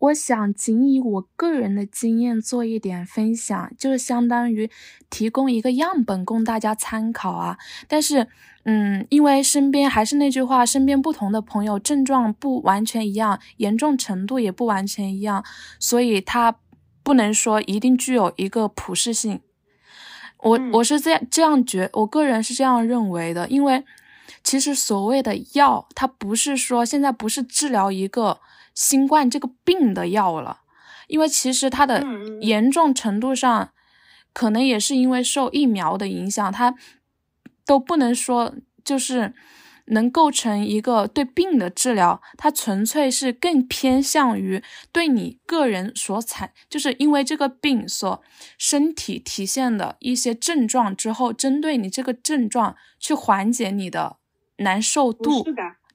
[0.04, 4.70] 我想仅以我个人的经验做一点分享，就是相当于
[5.10, 7.58] 提供一个样本供大家参考啊。
[7.88, 8.28] 但是，
[8.66, 15.42] 嗯，因为身边还是那句话，身边不同的朋友症状不完全一样，严重程度也不完全一样，
[15.80, 16.58] 所以它
[17.02, 19.40] 不能说一定具有一个普适性。
[20.40, 23.86] 我我是这样这样觉，我个人是这样认为的，因为
[24.44, 28.42] 其实所谓的药，它不是说现在不是治疗一个。
[28.74, 30.62] 新冠这个病的药了，
[31.08, 32.04] 因为其实它的
[32.42, 33.72] 严重程度上，
[34.34, 36.74] 可能也是因为受疫苗的影响，它
[37.66, 39.34] 都不能说就是
[39.86, 48.22] 能构成一个对病的治疗，它纯粹是更偏向于对你个人所产，就是因为这个病所
[48.58, 54.18] 身体体现的一些症状之后，针对你这个症状去缓解你的
[54.58, 55.44] 难受度，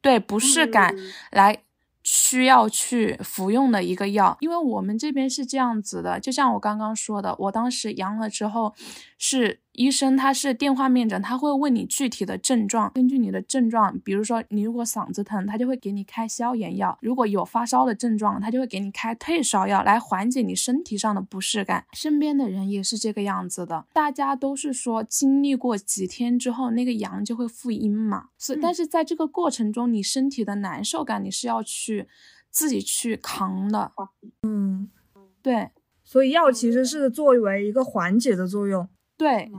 [0.01, 0.95] 对不适感
[1.33, 1.63] 来。
[2.11, 8.75] 需要去服用的一个药，因为我们这边是这样子的，就像我刚刚说的，我当时阳了之后
[9.19, 9.61] 是。
[9.79, 21.85] 医生他是电话面诊，他会问你具体的症状，根据你的症状，比如说你如果嗓子疼，他就会给你开消炎药；如果有发烧的症状，他就会给你开退烧药来缓解你身体上的不适感。
[21.93, 28.31] 身边的人也是这个样子的，大家都是说经历过几天之后，那个阳就会复阴嘛。
[28.37, 32.09] 是，但是在这个过程中，你身体的难受感你是要去
[32.51, 33.93] 自己去扛的。
[34.43, 34.91] 嗯，
[35.41, 35.71] 对，
[36.03, 38.89] 所以药其实是作为一个缓解的作用。
[39.19, 39.51] 对，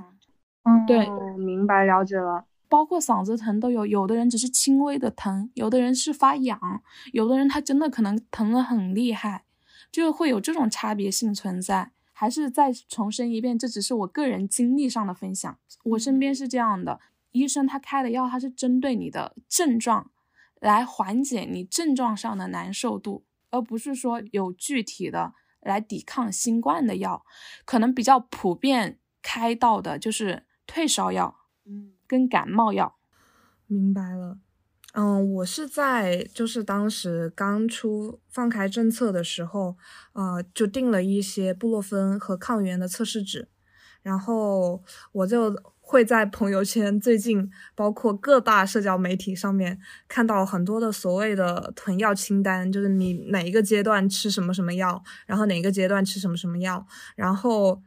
[0.64, 2.46] 嗯，对，明白了解了。
[2.68, 9.44] 包括嗓子疼都有，有的人只是轻微的疼，有的人是发痒，有的人他真的可能疼得很厉害，
[9.92, 11.92] 就会有这种差别性存在。
[12.14, 15.58] 还是再重申一遍，这只是我个人经历上的分享。
[15.84, 17.00] 我身边是这样的，
[17.32, 20.12] 医生他开的药，他是针对你的症状
[20.60, 27.26] 来缓解你症状上的难受度，而不是说有具体的来抵抗新冠的药，
[27.66, 29.00] 可能比较普遍。
[29.22, 32.98] 开到的就是退烧药，嗯，跟感冒药。
[33.68, 34.40] 明白了，
[34.94, 39.78] 嗯，我是在就是当时刚出放开政策的时候，
[40.14, 43.48] 呃，就订了一些布洛芬和抗原的测试纸，
[44.02, 57.84] 然后我就会在朋友圈最近包括各大社交媒体上面看到很多的所谓的囤药清单，就是你哪一个阶段吃什么什么药，然后哪个阶段吃什么什么药，然后。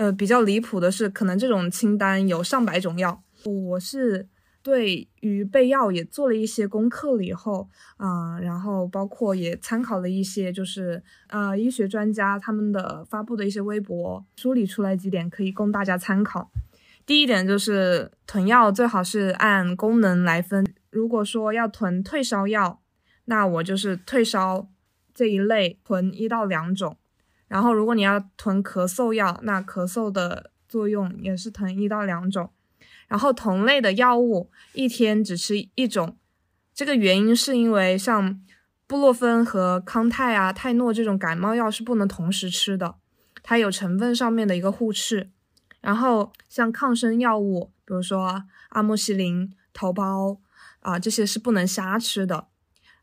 [0.00, 3.22] 呃，比较离谱的是，可能这种清单有上百种药。
[3.44, 4.26] 我是
[4.62, 16.50] 对于备药也做了一些功课了以后，啊，然后包括也参考了一些就是呃医学专家他们的发布的一些微博，梳理出来几点可以供大家参考。
[17.04, 22.80] 第一点就是囤药最好是按功能来分，如果说要囤退烧药，
[23.26, 24.66] 那我就是退烧
[25.12, 26.96] 这一类囤一到两种。
[27.50, 32.48] 然后，如果你要囤咳嗽药，那咳嗽的作用也是囤一到两种。
[33.08, 36.16] 然后同类的药物一天只吃一种，
[36.72, 38.40] 这个原因是因为像
[38.86, 42.94] 布洛芬和康泰啊、泰诺这种感冒药是不能同时吃的，
[43.42, 45.32] 它有成分上面的一个互斥。
[45.80, 50.38] 然后像抗生药物，比如说阿莫西林、头孢
[50.78, 52.46] 啊，这些是不能瞎吃的。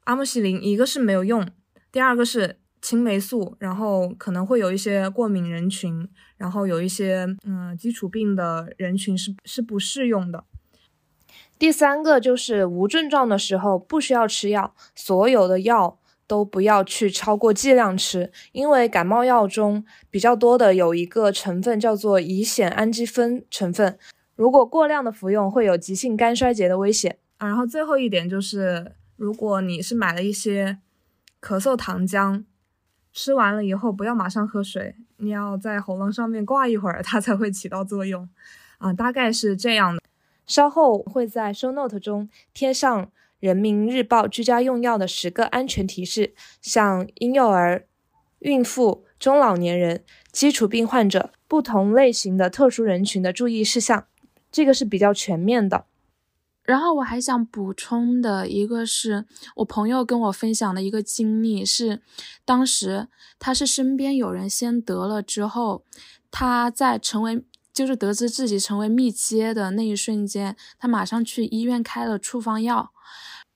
[0.06, 1.46] 阿莫西林一个是没有用，
[1.92, 2.62] 第二个是。
[2.82, 10.44] 青霉素，然后可能会有一些过敏人群，然后有一些嗯基础病的人群是是不适用的。
[11.60, 23.98] 第三个就是无症状的时候不需要吃药，所有的药都不要去超过剂量吃，因为感冒药中比较多的有一个成分叫做乙酰氨基酚成分，
[24.36, 27.48] 如果过量的服用会有急性肝衰竭的危险啊。
[27.48, 30.78] 然后最后一点就是，如果你是买了一些
[31.42, 32.44] 咳嗽糖浆。
[33.18, 38.30] 吃完了以后不要马上喝水，你要在喉咙上面挂一会儿，它才会起到作用。
[38.78, 40.00] 啊，大概是这样的。
[40.46, 47.88] 稍后会在 show note 中贴上人民日报居家用药的十个安全提示，像婴幼儿、
[48.38, 54.06] 孕妇、中老年人、基础病患者不同类型的特殊人群的注意事项，
[54.52, 55.86] 这个是比较全面的。
[56.68, 59.26] 然后我还想补充的一个是
[59.56, 62.02] 我朋友跟我分享的一个经历，是
[62.44, 63.08] 当时
[63.40, 65.86] 他是身边有人先得了之后，
[66.30, 72.92] 他在成为就是得知自己成为密接的那一瞬间，他马上去医院开了处方药。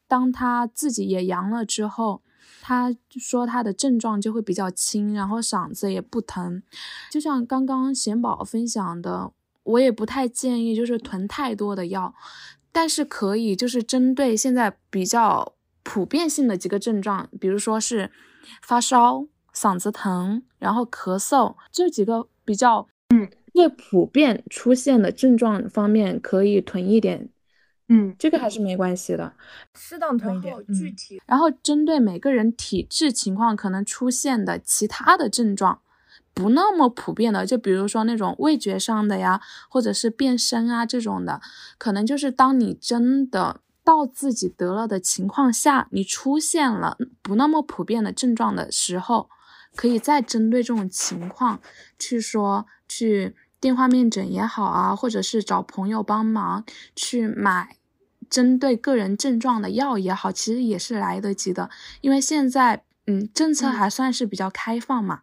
[0.08, 2.22] 当他自己也阳了之后，
[2.62, 6.64] 他说他的症状就会比较轻，然后嗓子也不疼。
[7.10, 9.34] 就像刚刚贤宝分享的，
[9.64, 12.16] 我也不太建议就是囤太多的药。
[12.72, 15.54] 但是可以，就是针对现在比较
[15.84, 18.12] 普遍性的几个症状，比如说是
[18.62, 27.30] 发烧嗓子疼，然后咳嗽这几个比较嗯最普遍出现的症状方面可以囤一点，
[27.90, 29.34] 嗯，这个还是没关系的，
[29.76, 30.56] 适当囤一点。
[30.68, 35.82] 具体，然后针对每个人体质情况可能出现的其他的症状，
[36.34, 41.42] 不那么普遍的，就比如说那种味觉上的呀，或者是变声啊这种的，
[41.78, 43.62] 可能就是当你真的。
[43.84, 49.28] 到自己得了的情况下，你出现了不那么普遍的症状的时候，
[49.76, 51.60] 可以再针对这种情况
[51.98, 56.64] 去说，去电话面诊也好啊，或者是找朋友帮忙
[56.96, 57.78] 去买
[58.30, 61.72] 针对个人症状的药也好，其实也是来得及的，
[62.02, 65.22] 因为现在嗯政策还算是比较开放嘛。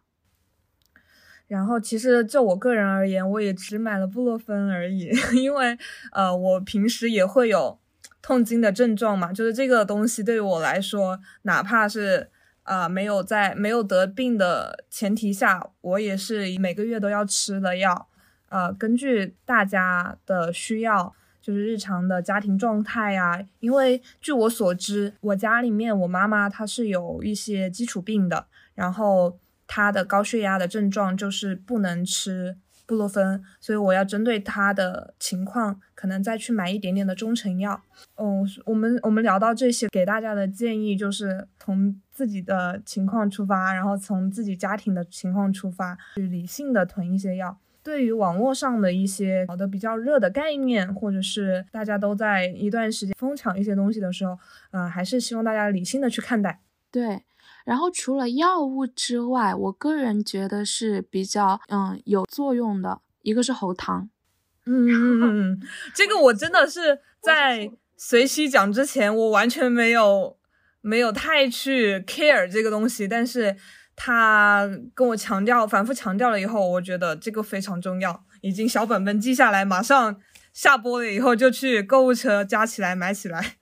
[1.49, 5.77] 然后其实就我个人而言，我也只买了布洛芬而已， 因为
[6.13, 7.77] 呃我平时也会有。
[8.21, 12.29] 痛经的症状嘛，就是这个东西对于我来说，哪怕是
[12.63, 18.09] 啊没有在没有得病的前提下，我也是每个月都要吃的药。
[18.49, 23.41] 呃，根据大家的需要，就是日常的家庭状态呀。
[23.61, 29.39] 因为据我所知，我家里面我妈妈她是有一些基础病的，然后
[29.69, 32.57] 他的高血压的症状就是不能吃。
[32.89, 37.79] 布洛芬，所以我要针对他的情况，可能再去买一点点的中成药。
[38.15, 47.55] 嗯，我们我们聊到这些，给大家的建议就是从自己的情况出发，然后从自己家庭的情况出发，去理性的囤一些药。
[47.83, 54.35] 对于网络上的一些搞得比较热的概念，或者是大家都在一段时间疯抢一些东西的时候，
[54.71, 56.59] 嗯，还是希望大家理性的去看待。
[56.89, 57.21] 对。
[57.69, 64.09] 然后除了药物之外，我个人觉得是比较嗯有作用的，一个是喉糖，
[64.65, 65.61] 嗯
[65.93, 70.35] 这个我真的是 在随西讲之前，我完全没有
[70.81, 73.55] 没有太去 care 这个东西，但是
[73.95, 80.19] 他跟我强调，反复强调了以后，我觉得这个非常重要，已经小本本记下来，马上
[80.53, 83.57] 下播了以后就去购物车加起来买起来，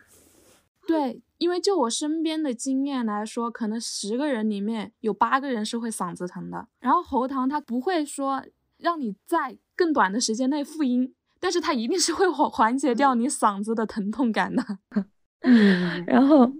[0.86, 1.22] 对。
[1.38, 6.66] 因为就我身边的经验来说，可能十个人里面有八个人是会嗓子疼的。
[6.80, 8.44] 然后喉糖它不会说
[8.76, 14.64] 让你在更短的时间内复音，但是它一定是会缓缓解掉你嗓子的疼痛感的。
[15.42, 16.52] 嗯，然后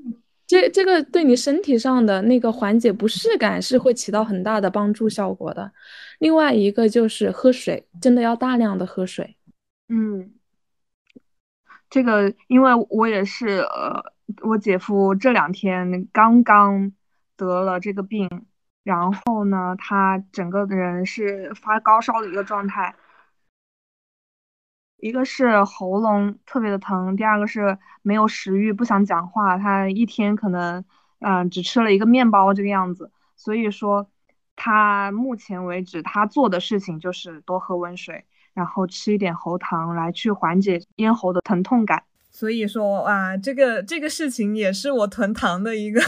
[0.46, 5.72] 这这个对你身体上的那个缓解不适感是会起到很大的帮助效果的。
[6.20, 9.36] 另外一个就是喝水，真的要大量的喝水。
[9.88, 10.32] 嗯，
[11.90, 14.12] 这个因为我也是呃。
[14.42, 16.92] 我姐夫这两天刚刚
[17.36, 18.46] 得了这个病，
[18.82, 22.94] 然后呢，他整个人是发高烧的一个状态，
[24.98, 30.84] 一个是喉咙特别的疼，第二个是没有食欲，不想讲话，他一天可能
[31.20, 34.10] 嗯只吃了一个面包这个样子，所以说
[34.56, 42.04] 他目前为止他做的事情就是多喝温水，然后吃一点喉糖来去缓解咽喉的疼痛感。
[42.38, 46.00] 所以说啊，这个这个事情也是我囤糖的一个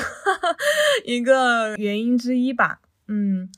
[1.05, 2.79] 一个原因之一吧。
[3.09, 3.49] 嗯，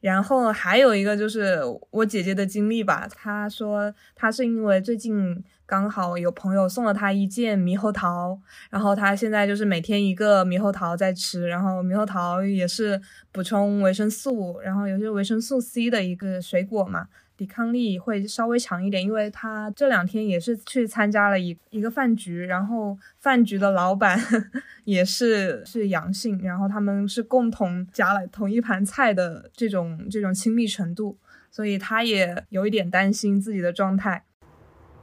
[0.00, 1.60] 然后还有一个就是
[1.90, 3.06] 我姐姐的经历吧。
[3.14, 11.46] 她说她是因为最近刚好有朋友送了她一件猕猴桃，然后她现在就是每天一个猕猴桃在吃。
[11.46, 12.98] 然后猕猴桃也是
[13.30, 17.08] 补充维生素，然后有些维生素 C 的一个水果嘛。
[17.42, 24.16] 抵抗力会稍微强一点，因为他这两天也是去参加了一一个饭局，然后饭局的老板
[24.84, 31.18] 也是是阳性，然后他们是共同夹了同一盘菜的这种这种亲密程度，
[31.50, 34.22] 所以他也有一点担心自己的状态。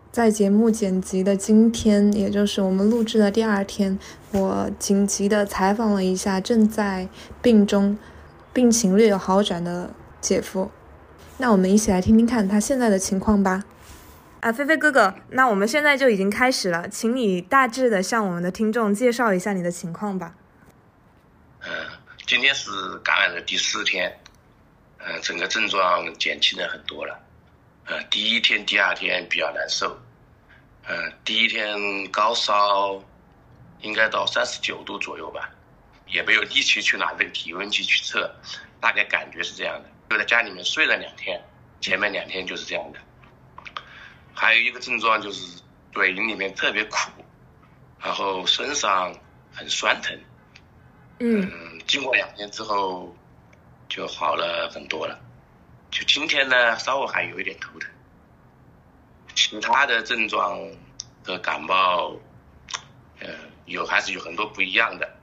[0.10, 4.00] 在节目剪辑的今天，也就是我们录制的第二天，
[4.32, 7.10] 我紧急的采访了一下正在
[7.42, 7.98] 病中、
[8.54, 10.72] 病情略有好转的姐夫。
[11.42, 13.64] 那我们一起来听听看他现在的情况吧。
[14.42, 20.36] 啊，菲菲哥哥，那我们现在就已经开始了，请你大致的向我们的听众介绍一下你的情况吧。
[21.62, 21.70] 嗯，
[22.28, 22.70] 今天是
[23.00, 24.20] 感染的第四天，
[24.98, 27.18] 嗯，整个症状减轻了很多了。
[27.86, 29.98] 呃，第一天、第二天比较难受，
[30.88, 33.02] 嗯，第一天高烧
[33.82, 35.50] 应该到三十九度左右吧，
[36.06, 38.30] 也没有力气去拿这个体温计去测，
[38.82, 39.90] 大概感觉是这样的。
[40.10, 41.40] 就在家里面睡了两天，
[41.80, 43.00] 前面两天就是这样的。
[44.34, 47.12] 还有一个症状就是嘴里面特别苦，
[48.02, 49.16] 然后身上
[49.54, 50.20] 很酸疼。
[51.20, 51.52] 嗯。
[51.86, 53.16] 经过两天之后
[53.88, 55.20] 就好了很多了。
[55.90, 57.90] 就今天呢，稍微还有一点头疼。
[59.34, 60.60] 其他的症状
[61.24, 62.16] 和感冒，
[63.20, 63.28] 呃，
[63.66, 65.19] 有还是有很多不一样的。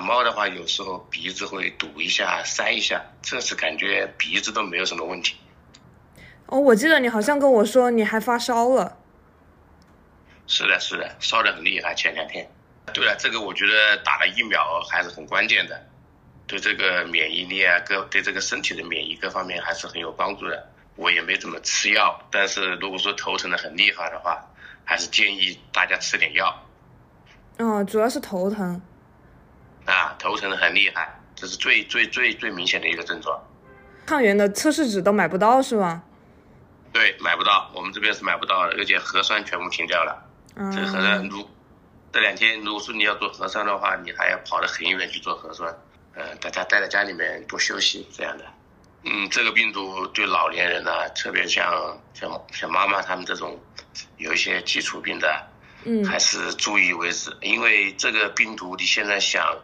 [0.00, 5.36] 感冒的话，有时候鼻子会堵一下、塞一下，这次感觉鼻子都没有什么问题。
[6.46, 8.96] 哦，我记得你好像跟我说你还发烧了。
[10.46, 12.50] 是的，是的，烧得很厉害，前两天。
[12.94, 15.86] 对了，这个我觉得打了疫苗还是很关键的，
[16.46, 20.66] 对这个免疫力啊，各对这个身体的免疫各方面还是很有帮助的。
[20.96, 24.42] 我也没怎么吃药，但是如果说头疼的很厉害的话，
[24.82, 26.58] 还是建议大家吃点药。
[27.58, 28.80] 哦，主要是头疼。
[29.86, 33.40] 啊，头疼的很厉害，这是最最最最明显的一个症状。
[34.06, 36.02] 抗原的测试纸都买不到是吗？
[36.92, 40.26] 对，买不到，我们这边是买不到的，而且核酸全部停掉了。
[40.56, 40.70] 嗯。
[40.72, 41.48] 这核酸如
[42.12, 45.72] 这两天，如果说你要做核酸的话，你还要跑得很远去做核酸。
[46.14, 48.44] 呃，大家待在家里面多休息这样的。
[49.04, 53.56] 嗯，这个病毒对老年人呢，特别像像像妈妈他们这种
[54.16, 55.46] 有一些基础病的，
[55.84, 57.36] 嗯，还是注意为止。
[57.40, 59.56] 因为这个病毒，你现在想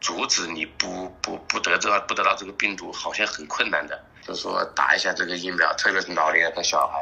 [0.00, 4.04] 阻止你不不不得这不得到这个病毒，好像很困难的。
[4.22, 6.98] 就说打一下这个疫苗，特别是老年人和小孩，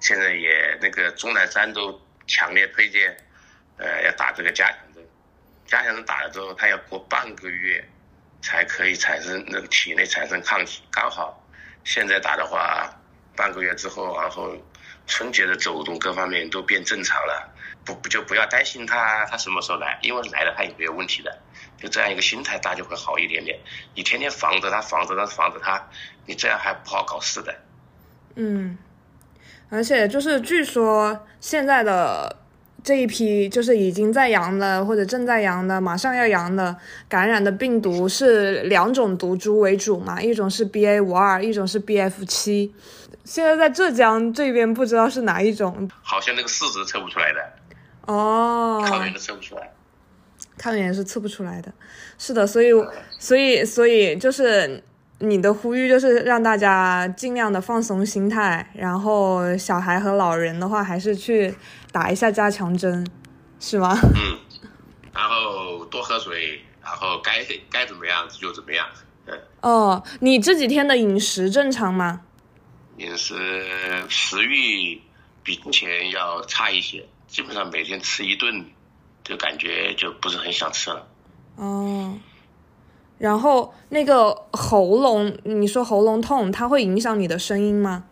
[0.00, 3.16] 现在也那个钟南山都强烈推荐，
[3.76, 5.04] 呃，要打这个加强针。
[5.66, 7.84] 加强针打了之后，他要过半个月。
[8.44, 11.40] 才可以产生那个体内产生抗体，刚好
[11.84, 12.92] 现在打的话，
[13.36, 14.52] 半个月之后，然后
[15.06, 17.51] 春节的走动各方面都变正常了，
[17.84, 21.38] 不不就不要担心他他什么时候来，因为来了他也没有问题的，
[21.78, 23.58] 就这样一个心态，大家会好一点点。
[23.94, 25.88] 你天天防着他，防着他，防着他，
[26.26, 27.54] 你这样还不好搞事的。
[28.36, 28.78] 嗯，
[29.68, 32.36] 而且就是据说现在的。
[32.84, 36.76] 这一批就是已经在阳的或者正在阳的，马上要阳的
[37.08, 40.20] 感染的病毒是两种毒株为主嘛？
[40.20, 42.74] 一种是 B A 五二，一种是 B F 七。
[43.22, 47.52] 现在在浙江这边不知道是哪一种，好像那个试纸测不出来的
[48.06, 49.72] 哦，抗原都测不出来，
[50.56, 51.72] 抗原是测不出来的。
[52.18, 52.70] 是的，所以
[53.18, 54.82] 所以所以就是
[55.18, 61.54] 你的呼吁就是让大家尽量的放松心态，然后小孩和老人的话还是去。
[61.92, 63.06] 打一下加强针，
[63.60, 63.94] 是吗？
[64.16, 64.38] 嗯，
[65.12, 68.86] 然后多喝水，然后该该怎么样就怎么样。
[69.26, 69.38] 嗯。
[69.60, 72.22] 哦，你这几天的饮食正常吗？
[72.96, 73.34] 饮食
[74.08, 75.02] 食欲
[75.42, 78.66] 比之前要差一些，基本上每天吃一顿，
[79.24, 81.08] 就感觉就不是很想吃了。
[81.56, 82.14] 哦，
[83.16, 88.04] 然后那个喉咙，你说喉咙痛，它会影响你的声音吗？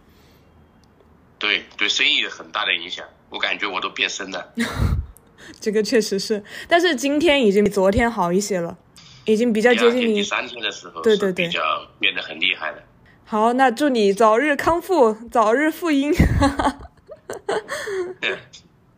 [1.38, 3.04] 对对，声音有很大的影响。
[3.28, 4.54] 我感觉我都变声了，
[5.60, 8.78] 这个确实是，但是今天已经比昨天好一些了，
[9.26, 11.60] 已经比较接近你第三天的时候，对对对，比较
[11.98, 12.78] 变得很厉害了。
[13.26, 16.10] 好，那祝你早日康复，早日复阴。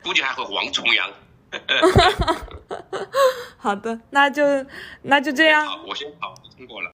[0.03, 1.11] 估计还会王重阳。
[3.59, 4.43] 好的，那就
[5.03, 5.67] 那就这样。
[5.67, 6.91] 好，我先考通过了。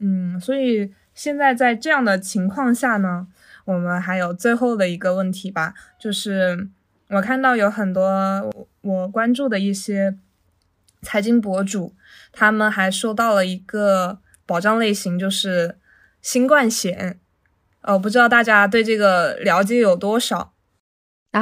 [0.00, 3.28] 嗯，所以现在在这样的情况下呢？
[3.64, 6.70] 我们还有最后的一个问题吧，就是
[7.08, 10.16] 我看到有很多我关注的一些
[11.02, 11.94] 财经博主，
[12.32, 15.76] 他们还收到了一个保障类型，就是
[16.22, 17.20] 新冠险。
[17.82, 20.54] 呃，不知道大家对这个了解有多少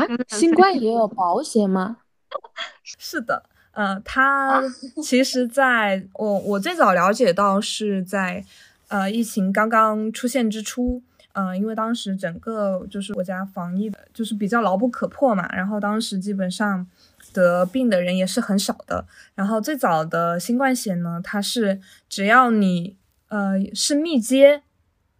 [0.00, 0.06] 啊？
[0.28, 1.98] 新冠也有保险吗？
[2.82, 4.62] 是的，呃，它
[5.02, 8.44] 其实在我我最早了解到是在
[8.88, 11.02] 呃疫情刚刚出现之初。
[11.38, 15.46] 嗯，因为当时整个就是国家防疫的，就是比较牢不可破嘛。
[15.54, 16.86] 然后当时基本上
[17.34, 19.04] 得病的人也是很少的。
[19.34, 21.78] 然后最早的新冠险呢，它是
[22.08, 22.96] 只要你
[23.28, 24.62] 呃是密接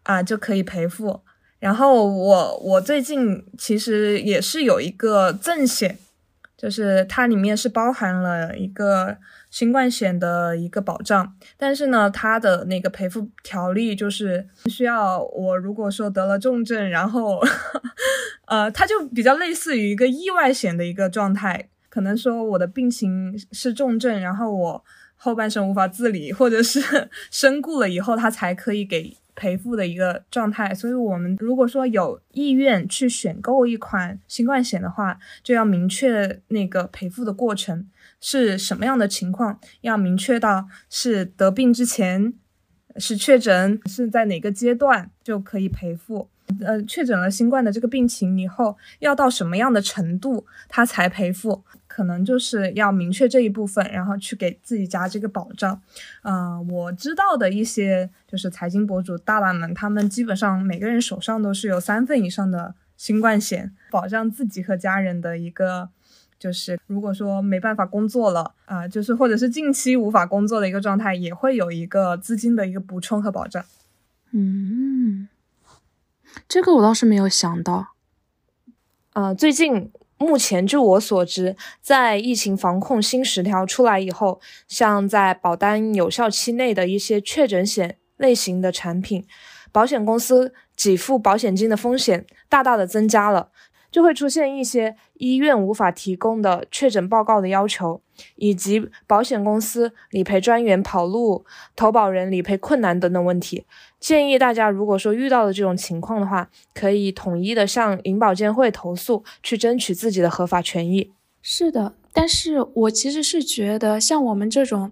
[0.04, 1.20] 啊就可以赔付。
[1.58, 5.98] 然后我我最近其实也是有一个赠险，
[6.56, 9.16] 就是它里面是包含了一个。
[9.48, 17.40] 新冠险的一个保障，但是呢，它的那个赔付条例就是需要我如果说得了重症，然后，
[18.48, 24.84] 呃，它就比较类似于一个意外险的一个状态，可能说我的病情是重症，然后我
[25.16, 30.74] 后半生无法自理，或者是 身故了以后，它才可以给赔付的一个状态。
[30.74, 37.86] 所以，我们如果说有意愿去选购一款新冠险的话，就要明确那个赔付的过程。
[38.18, 39.60] 是什么样的情况？
[39.82, 42.32] 要明确到是得病之前，
[42.96, 46.28] 是确诊，是在哪个阶段就可以赔付。
[46.60, 51.62] 呃，确诊了新冠的这个病情以后，要到什么样的程度他才赔付？
[51.96, 55.80] 可能就是要明确这一部分，然后去给自己加这个保障。
[56.20, 65.88] 啊，我知道的一些就是财经博主大大们，他们基本上每个人手上都是有三份以上的新冠险，保障自己和家人的一个。
[66.38, 73.64] 就是如果说没办法工作了啊、就是或者是近期无法工作的一个状态，也会有一个资金的一个补充和保障。
[74.32, 75.28] 嗯，
[76.46, 77.94] 这个我倒是没有想到。
[79.14, 89.26] 呃，最近目前据我所知，在疫情防控新十条出来以后，像在保单有效期内的一些确诊险类型的产品，
[89.70, 93.50] 保险公司给付保险金的风险大大的增加了，
[93.90, 98.00] 就会出现一些医院无法提供的确诊报告的要求，
[98.36, 101.44] 以及保险公司理赔专员跑路、
[101.74, 103.64] 投保人理赔困难等等问题。
[103.98, 111.12] 建议大家，如果说遇到了这种情况的话，可以统一的向银保监会投诉，去争取自己的合法权益。
[111.42, 114.90] 是的，但是我其实是觉得，像我们这种，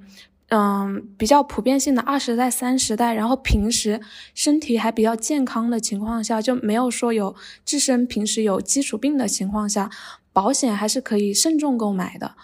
[0.56, 4.00] 嗯，比较普遍性的二十代、三十代，然后平时
[4.36, 7.34] 身体还比较健康的情况下，就没有说有
[7.64, 9.90] 自身平时有基础病的情况下，
[10.32, 12.36] 保险还是可以慎重购买的。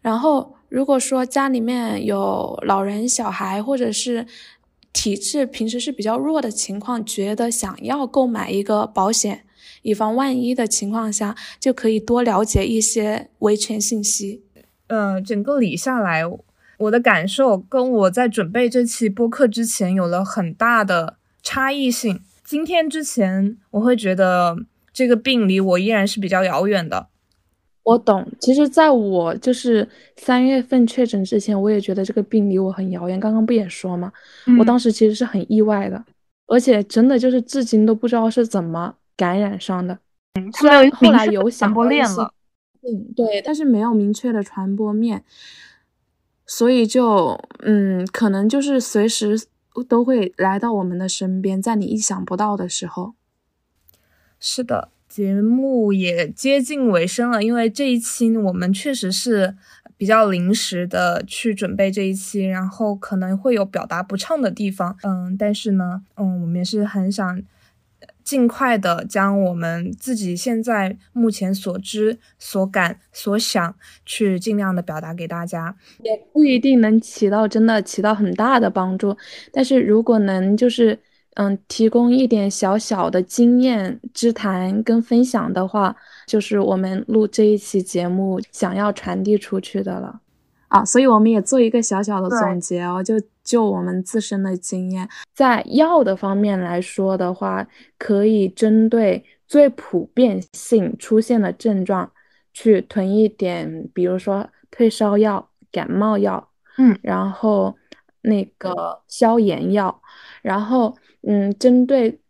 [0.00, 4.26] 然后，如果说家里面有老人、小孩，或者是
[4.94, 9.44] 体质平时是比较弱的情况，觉得想要购买一个保险，
[9.82, 14.42] 以防万一的情况下，就可以多了解一些维权信息。
[14.86, 16.22] 呃，整个理下来，
[16.78, 22.20] 我的感受跟我在准备这期播客之前有了很大的差异性。
[22.44, 24.56] 今天之前，我会觉得
[24.92, 27.08] 这个病离我依然是比较遥远的。
[27.82, 33.18] 我懂，其实在我就是三月份确诊之前，我也觉得这个病离我很遥远。
[33.18, 34.12] 刚刚不也说吗？
[34.58, 36.04] 我当时其实是很意外的，
[36.46, 39.98] 而且真的就是至今都不知道是怎么感染上的。
[40.34, 42.32] 嗯，虽然后来有想传播到一些链了。
[42.82, 45.24] 嗯，对，但是没有明确的传播面，
[46.50, 49.46] 所以就嗯，可能就是随时
[49.86, 53.12] 都会来到我们的身边，在你意想不到的时候。
[54.40, 59.54] 是的，节目也接近尾声了，因为这一期我们确实是
[59.98, 67.42] 比较临时的去准备这一期，然后可能会有表达不畅的地方，嗯，但是呢，嗯，我们也是很想
[68.28, 73.74] 尽快的将我们自己现在目前所知、所感、所想，
[74.04, 75.74] 去尽量的表达给大家。
[76.02, 79.16] 也不一定能起到真的起到很大的帮助，
[79.50, 80.98] 但是如果能就是
[81.36, 90.20] 嗯提供一点小小的经验之谈跟分享的话，就是我们录这一期节目想要传递出去的了
[90.68, 93.14] 啊，所以我们也做一个小小的总结哦，就
[93.48, 102.12] 就我们自身的经验，在药的方面来说的话，可以针对最普遍性出现的症状
[102.52, 106.50] 去囤一点，比如说退烧药、感冒药。
[106.76, 107.74] 嗯，然后
[108.20, 110.02] 那个消炎药，
[110.42, 110.94] 然后
[111.26, 112.20] 嗯，针对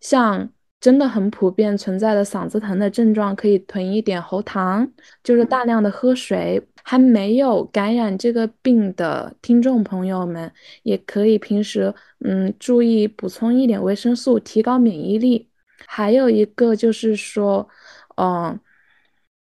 [0.00, 0.48] 像
[0.80, 4.88] 真的很普遍存在的嗓子疼的症状，可以囤一点喉糖，
[5.24, 6.64] 就是大量的喝水。
[6.90, 10.50] 还没有感染这个病的听众朋友们，
[10.84, 15.50] 也可以平时嗯注意补充一点维生素，提高免疫力。
[15.86, 17.68] 还有一个就是说，
[18.16, 18.58] 嗯、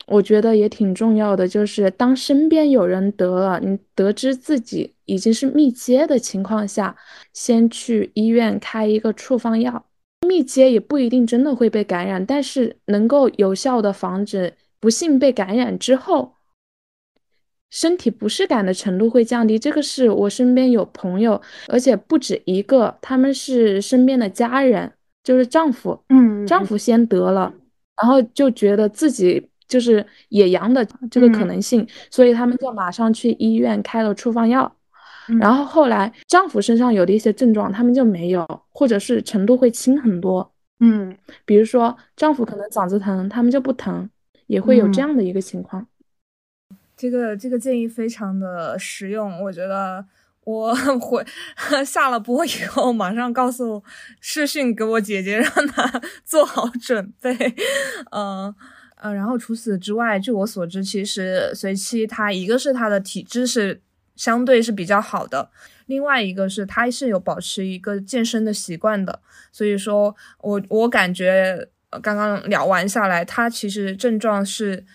[0.08, 6.96] 我觉得也挺重要的，就是当身边有人得了，你得知自己已经是密接的情况下，
[7.32, 9.86] 先去医院开一个处方药。
[10.28, 16.35] 密接也不一定真的会被感染，但是能够有效的防止不幸被感染之后，
[17.76, 19.60] 身体不适感的程度会降低。
[19.60, 24.90] 这个是我身边有朋友，而且不止一个，他们是身边的家人，
[25.26, 27.54] 就是丈夫，嗯，丈夫先得了，
[28.02, 34.74] 然后就觉得自己就是也阳的这个可能性，所以他们就马上去医院开了处方药。
[35.28, 40.50] 嗯然后后来丈夫身上有的一些症状，他们就没有，或者是程度会轻很多。
[40.80, 41.14] 嗯
[41.46, 44.10] 比如说丈夫可能嗓子疼，他们就不疼，
[44.48, 45.86] 也会有这嗯样的一个情况。
[46.98, 50.06] 这个这个建议非常的实用，我觉得
[50.44, 51.26] 我回
[51.86, 53.84] 下了播以后，马上告诉
[54.20, 57.36] 视讯给我姐姐，让她 做好准备。
[58.12, 58.54] 嗯
[58.98, 63.82] 呃，然后除此之外，据我所知，其实随妻她一个是她的体质是
[64.16, 65.50] 相对是比较好的，
[65.88, 69.20] 另外一个是她是有保持一个健身的习惯的，
[69.52, 71.68] 所以说我我感觉
[72.02, 74.86] 刚刚聊完下来，她其实症状是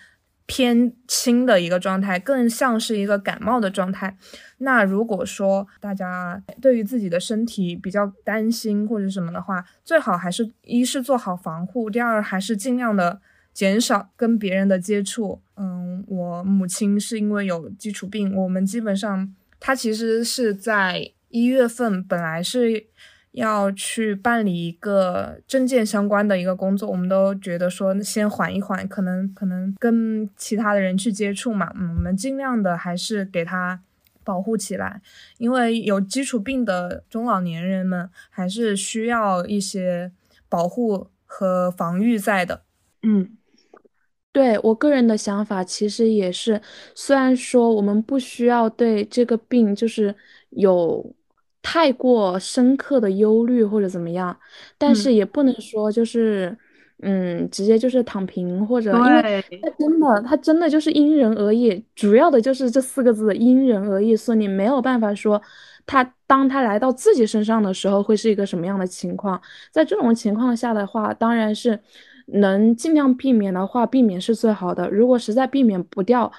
[0.53, 4.17] 偏轻的一个状态，更像是一个感冒的状态。
[4.57, 13.21] 那如果说大家对于自己的身体比较担心或者什么的话，最好还是一是做好防护，第二还是尽量的
[13.53, 15.41] 减少跟别人的接触。
[15.55, 22.87] 嗯，我母亲是因为有基础病，我们基本上她其实是在一月份本来是
[23.31, 33.81] 要去办理一个证件相关的一个工作，我们都觉得说先缓一缓，可能可能跟其他的人去接触嘛，嗯，我们尽量的还是给他
[34.25, 35.01] 保护起来，
[35.37, 40.11] 因为有基础病的中老年人们还是需要一些
[40.49, 42.63] 保护和防御在的。
[43.01, 43.37] 嗯，
[44.33, 46.61] 对我个人的想法其实也是，
[46.93, 50.13] 虽然说我们不需要对这个病就是
[50.49, 51.15] 有。
[51.63, 54.35] 太过深刻的忧虑或者怎么样，
[54.77, 56.57] 但是也不能说就是，
[57.03, 65.39] 嗯，直接就是躺平或者，因为他真的，他真的就是因人而异，主要的就是这四个字因人而异，所以你没有办法说
[65.85, 69.39] 他当他来到自己身上的时候会是一个什么样的情况，
[69.71, 71.79] 在这种情况下的话，当然是
[72.25, 74.89] 能尽量避免的话，避免是最好的。
[74.89, 76.31] 如果实在避免不掉，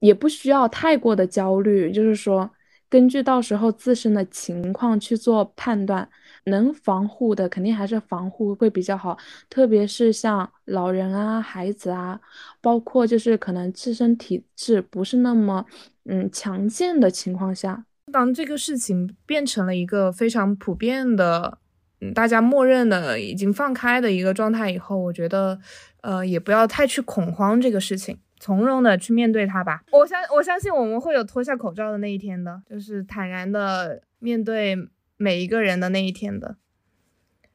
[0.00, 2.50] 也不需要太过的焦虑，就是说。
[2.92, 6.06] 根据到时候自身的情况去做判断，
[6.44, 9.16] 能防护的肯定还是防护会比较好，
[9.48, 12.20] 特别是像老人啊、孩子啊，
[12.60, 15.64] 包括就是可能自身体质不是那么
[16.04, 21.56] 嗯强健的情况下，当这个事情变成了一个非常普遍的，
[22.02, 25.58] 嗯，大家默认的已经放开的一个状态以后，我觉得，
[26.02, 28.18] 呃，也不要太去恐慌这个事情。
[28.42, 34.76] 从容的去面对它吧，我相我相信我们会有脱下口罩的那一天的，就是坦然的面对
[35.16, 36.56] 每一个人的那一天的，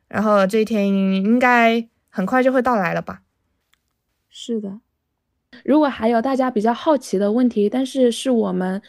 [0.07, 3.23] 然后这一天应该很快就会到来了吧？
[4.29, 4.79] 是的，
[5.65, 8.81] 如果还有大家比较好奇的问题，但是是我们。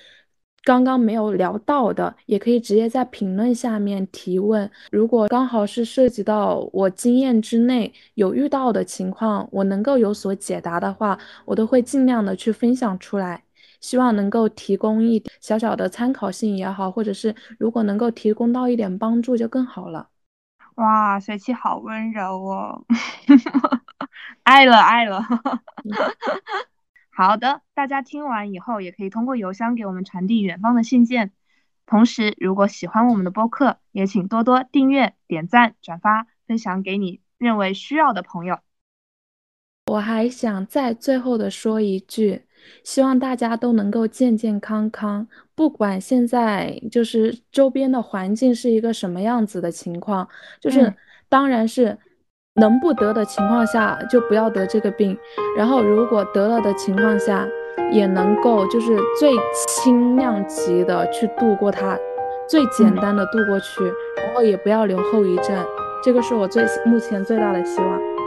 [0.64, 4.70] 刚刚没有聊到的，也可以直接在评论下面提问。
[4.90, 13.42] 如果刚好是涉及到我经验之内有遇到的情况，我能够有所解答的话，我都会尽量的去分享出来。
[13.80, 20.08] 希望能够提供一点小小的参考性也好，或者是如果能够提供到一点帮助就更好了。
[20.74, 22.84] 哇，水气好温柔哦，
[24.42, 25.24] 爱 了爱了。
[27.18, 31.32] 好的，大家听完以后也可以通过邮箱给我们传递远方的信件。
[31.84, 38.60] 同时，如果喜欢我们的播客，也请多多订阅、点赞、转发、分享给你认为需要的朋友。
[39.86, 42.42] 我还想再最后的说一句，
[42.84, 50.28] 希望大家都能够健健康康，不管现在就是周边的环境是一个什么样子的情况，
[50.60, 50.94] 就是
[51.28, 51.98] 当然是。
[52.58, 55.16] 能不得的情况下就不要得这个病，
[55.56, 57.46] 然后如果得了的情况下，
[57.92, 59.32] 也能够就是最
[59.66, 61.96] 轻量级的去度过它，
[62.48, 63.84] 最简单的度过去，
[64.16, 65.56] 然后也不要留后遗症，
[66.02, 68.17] 这个是我最目前最大的希望。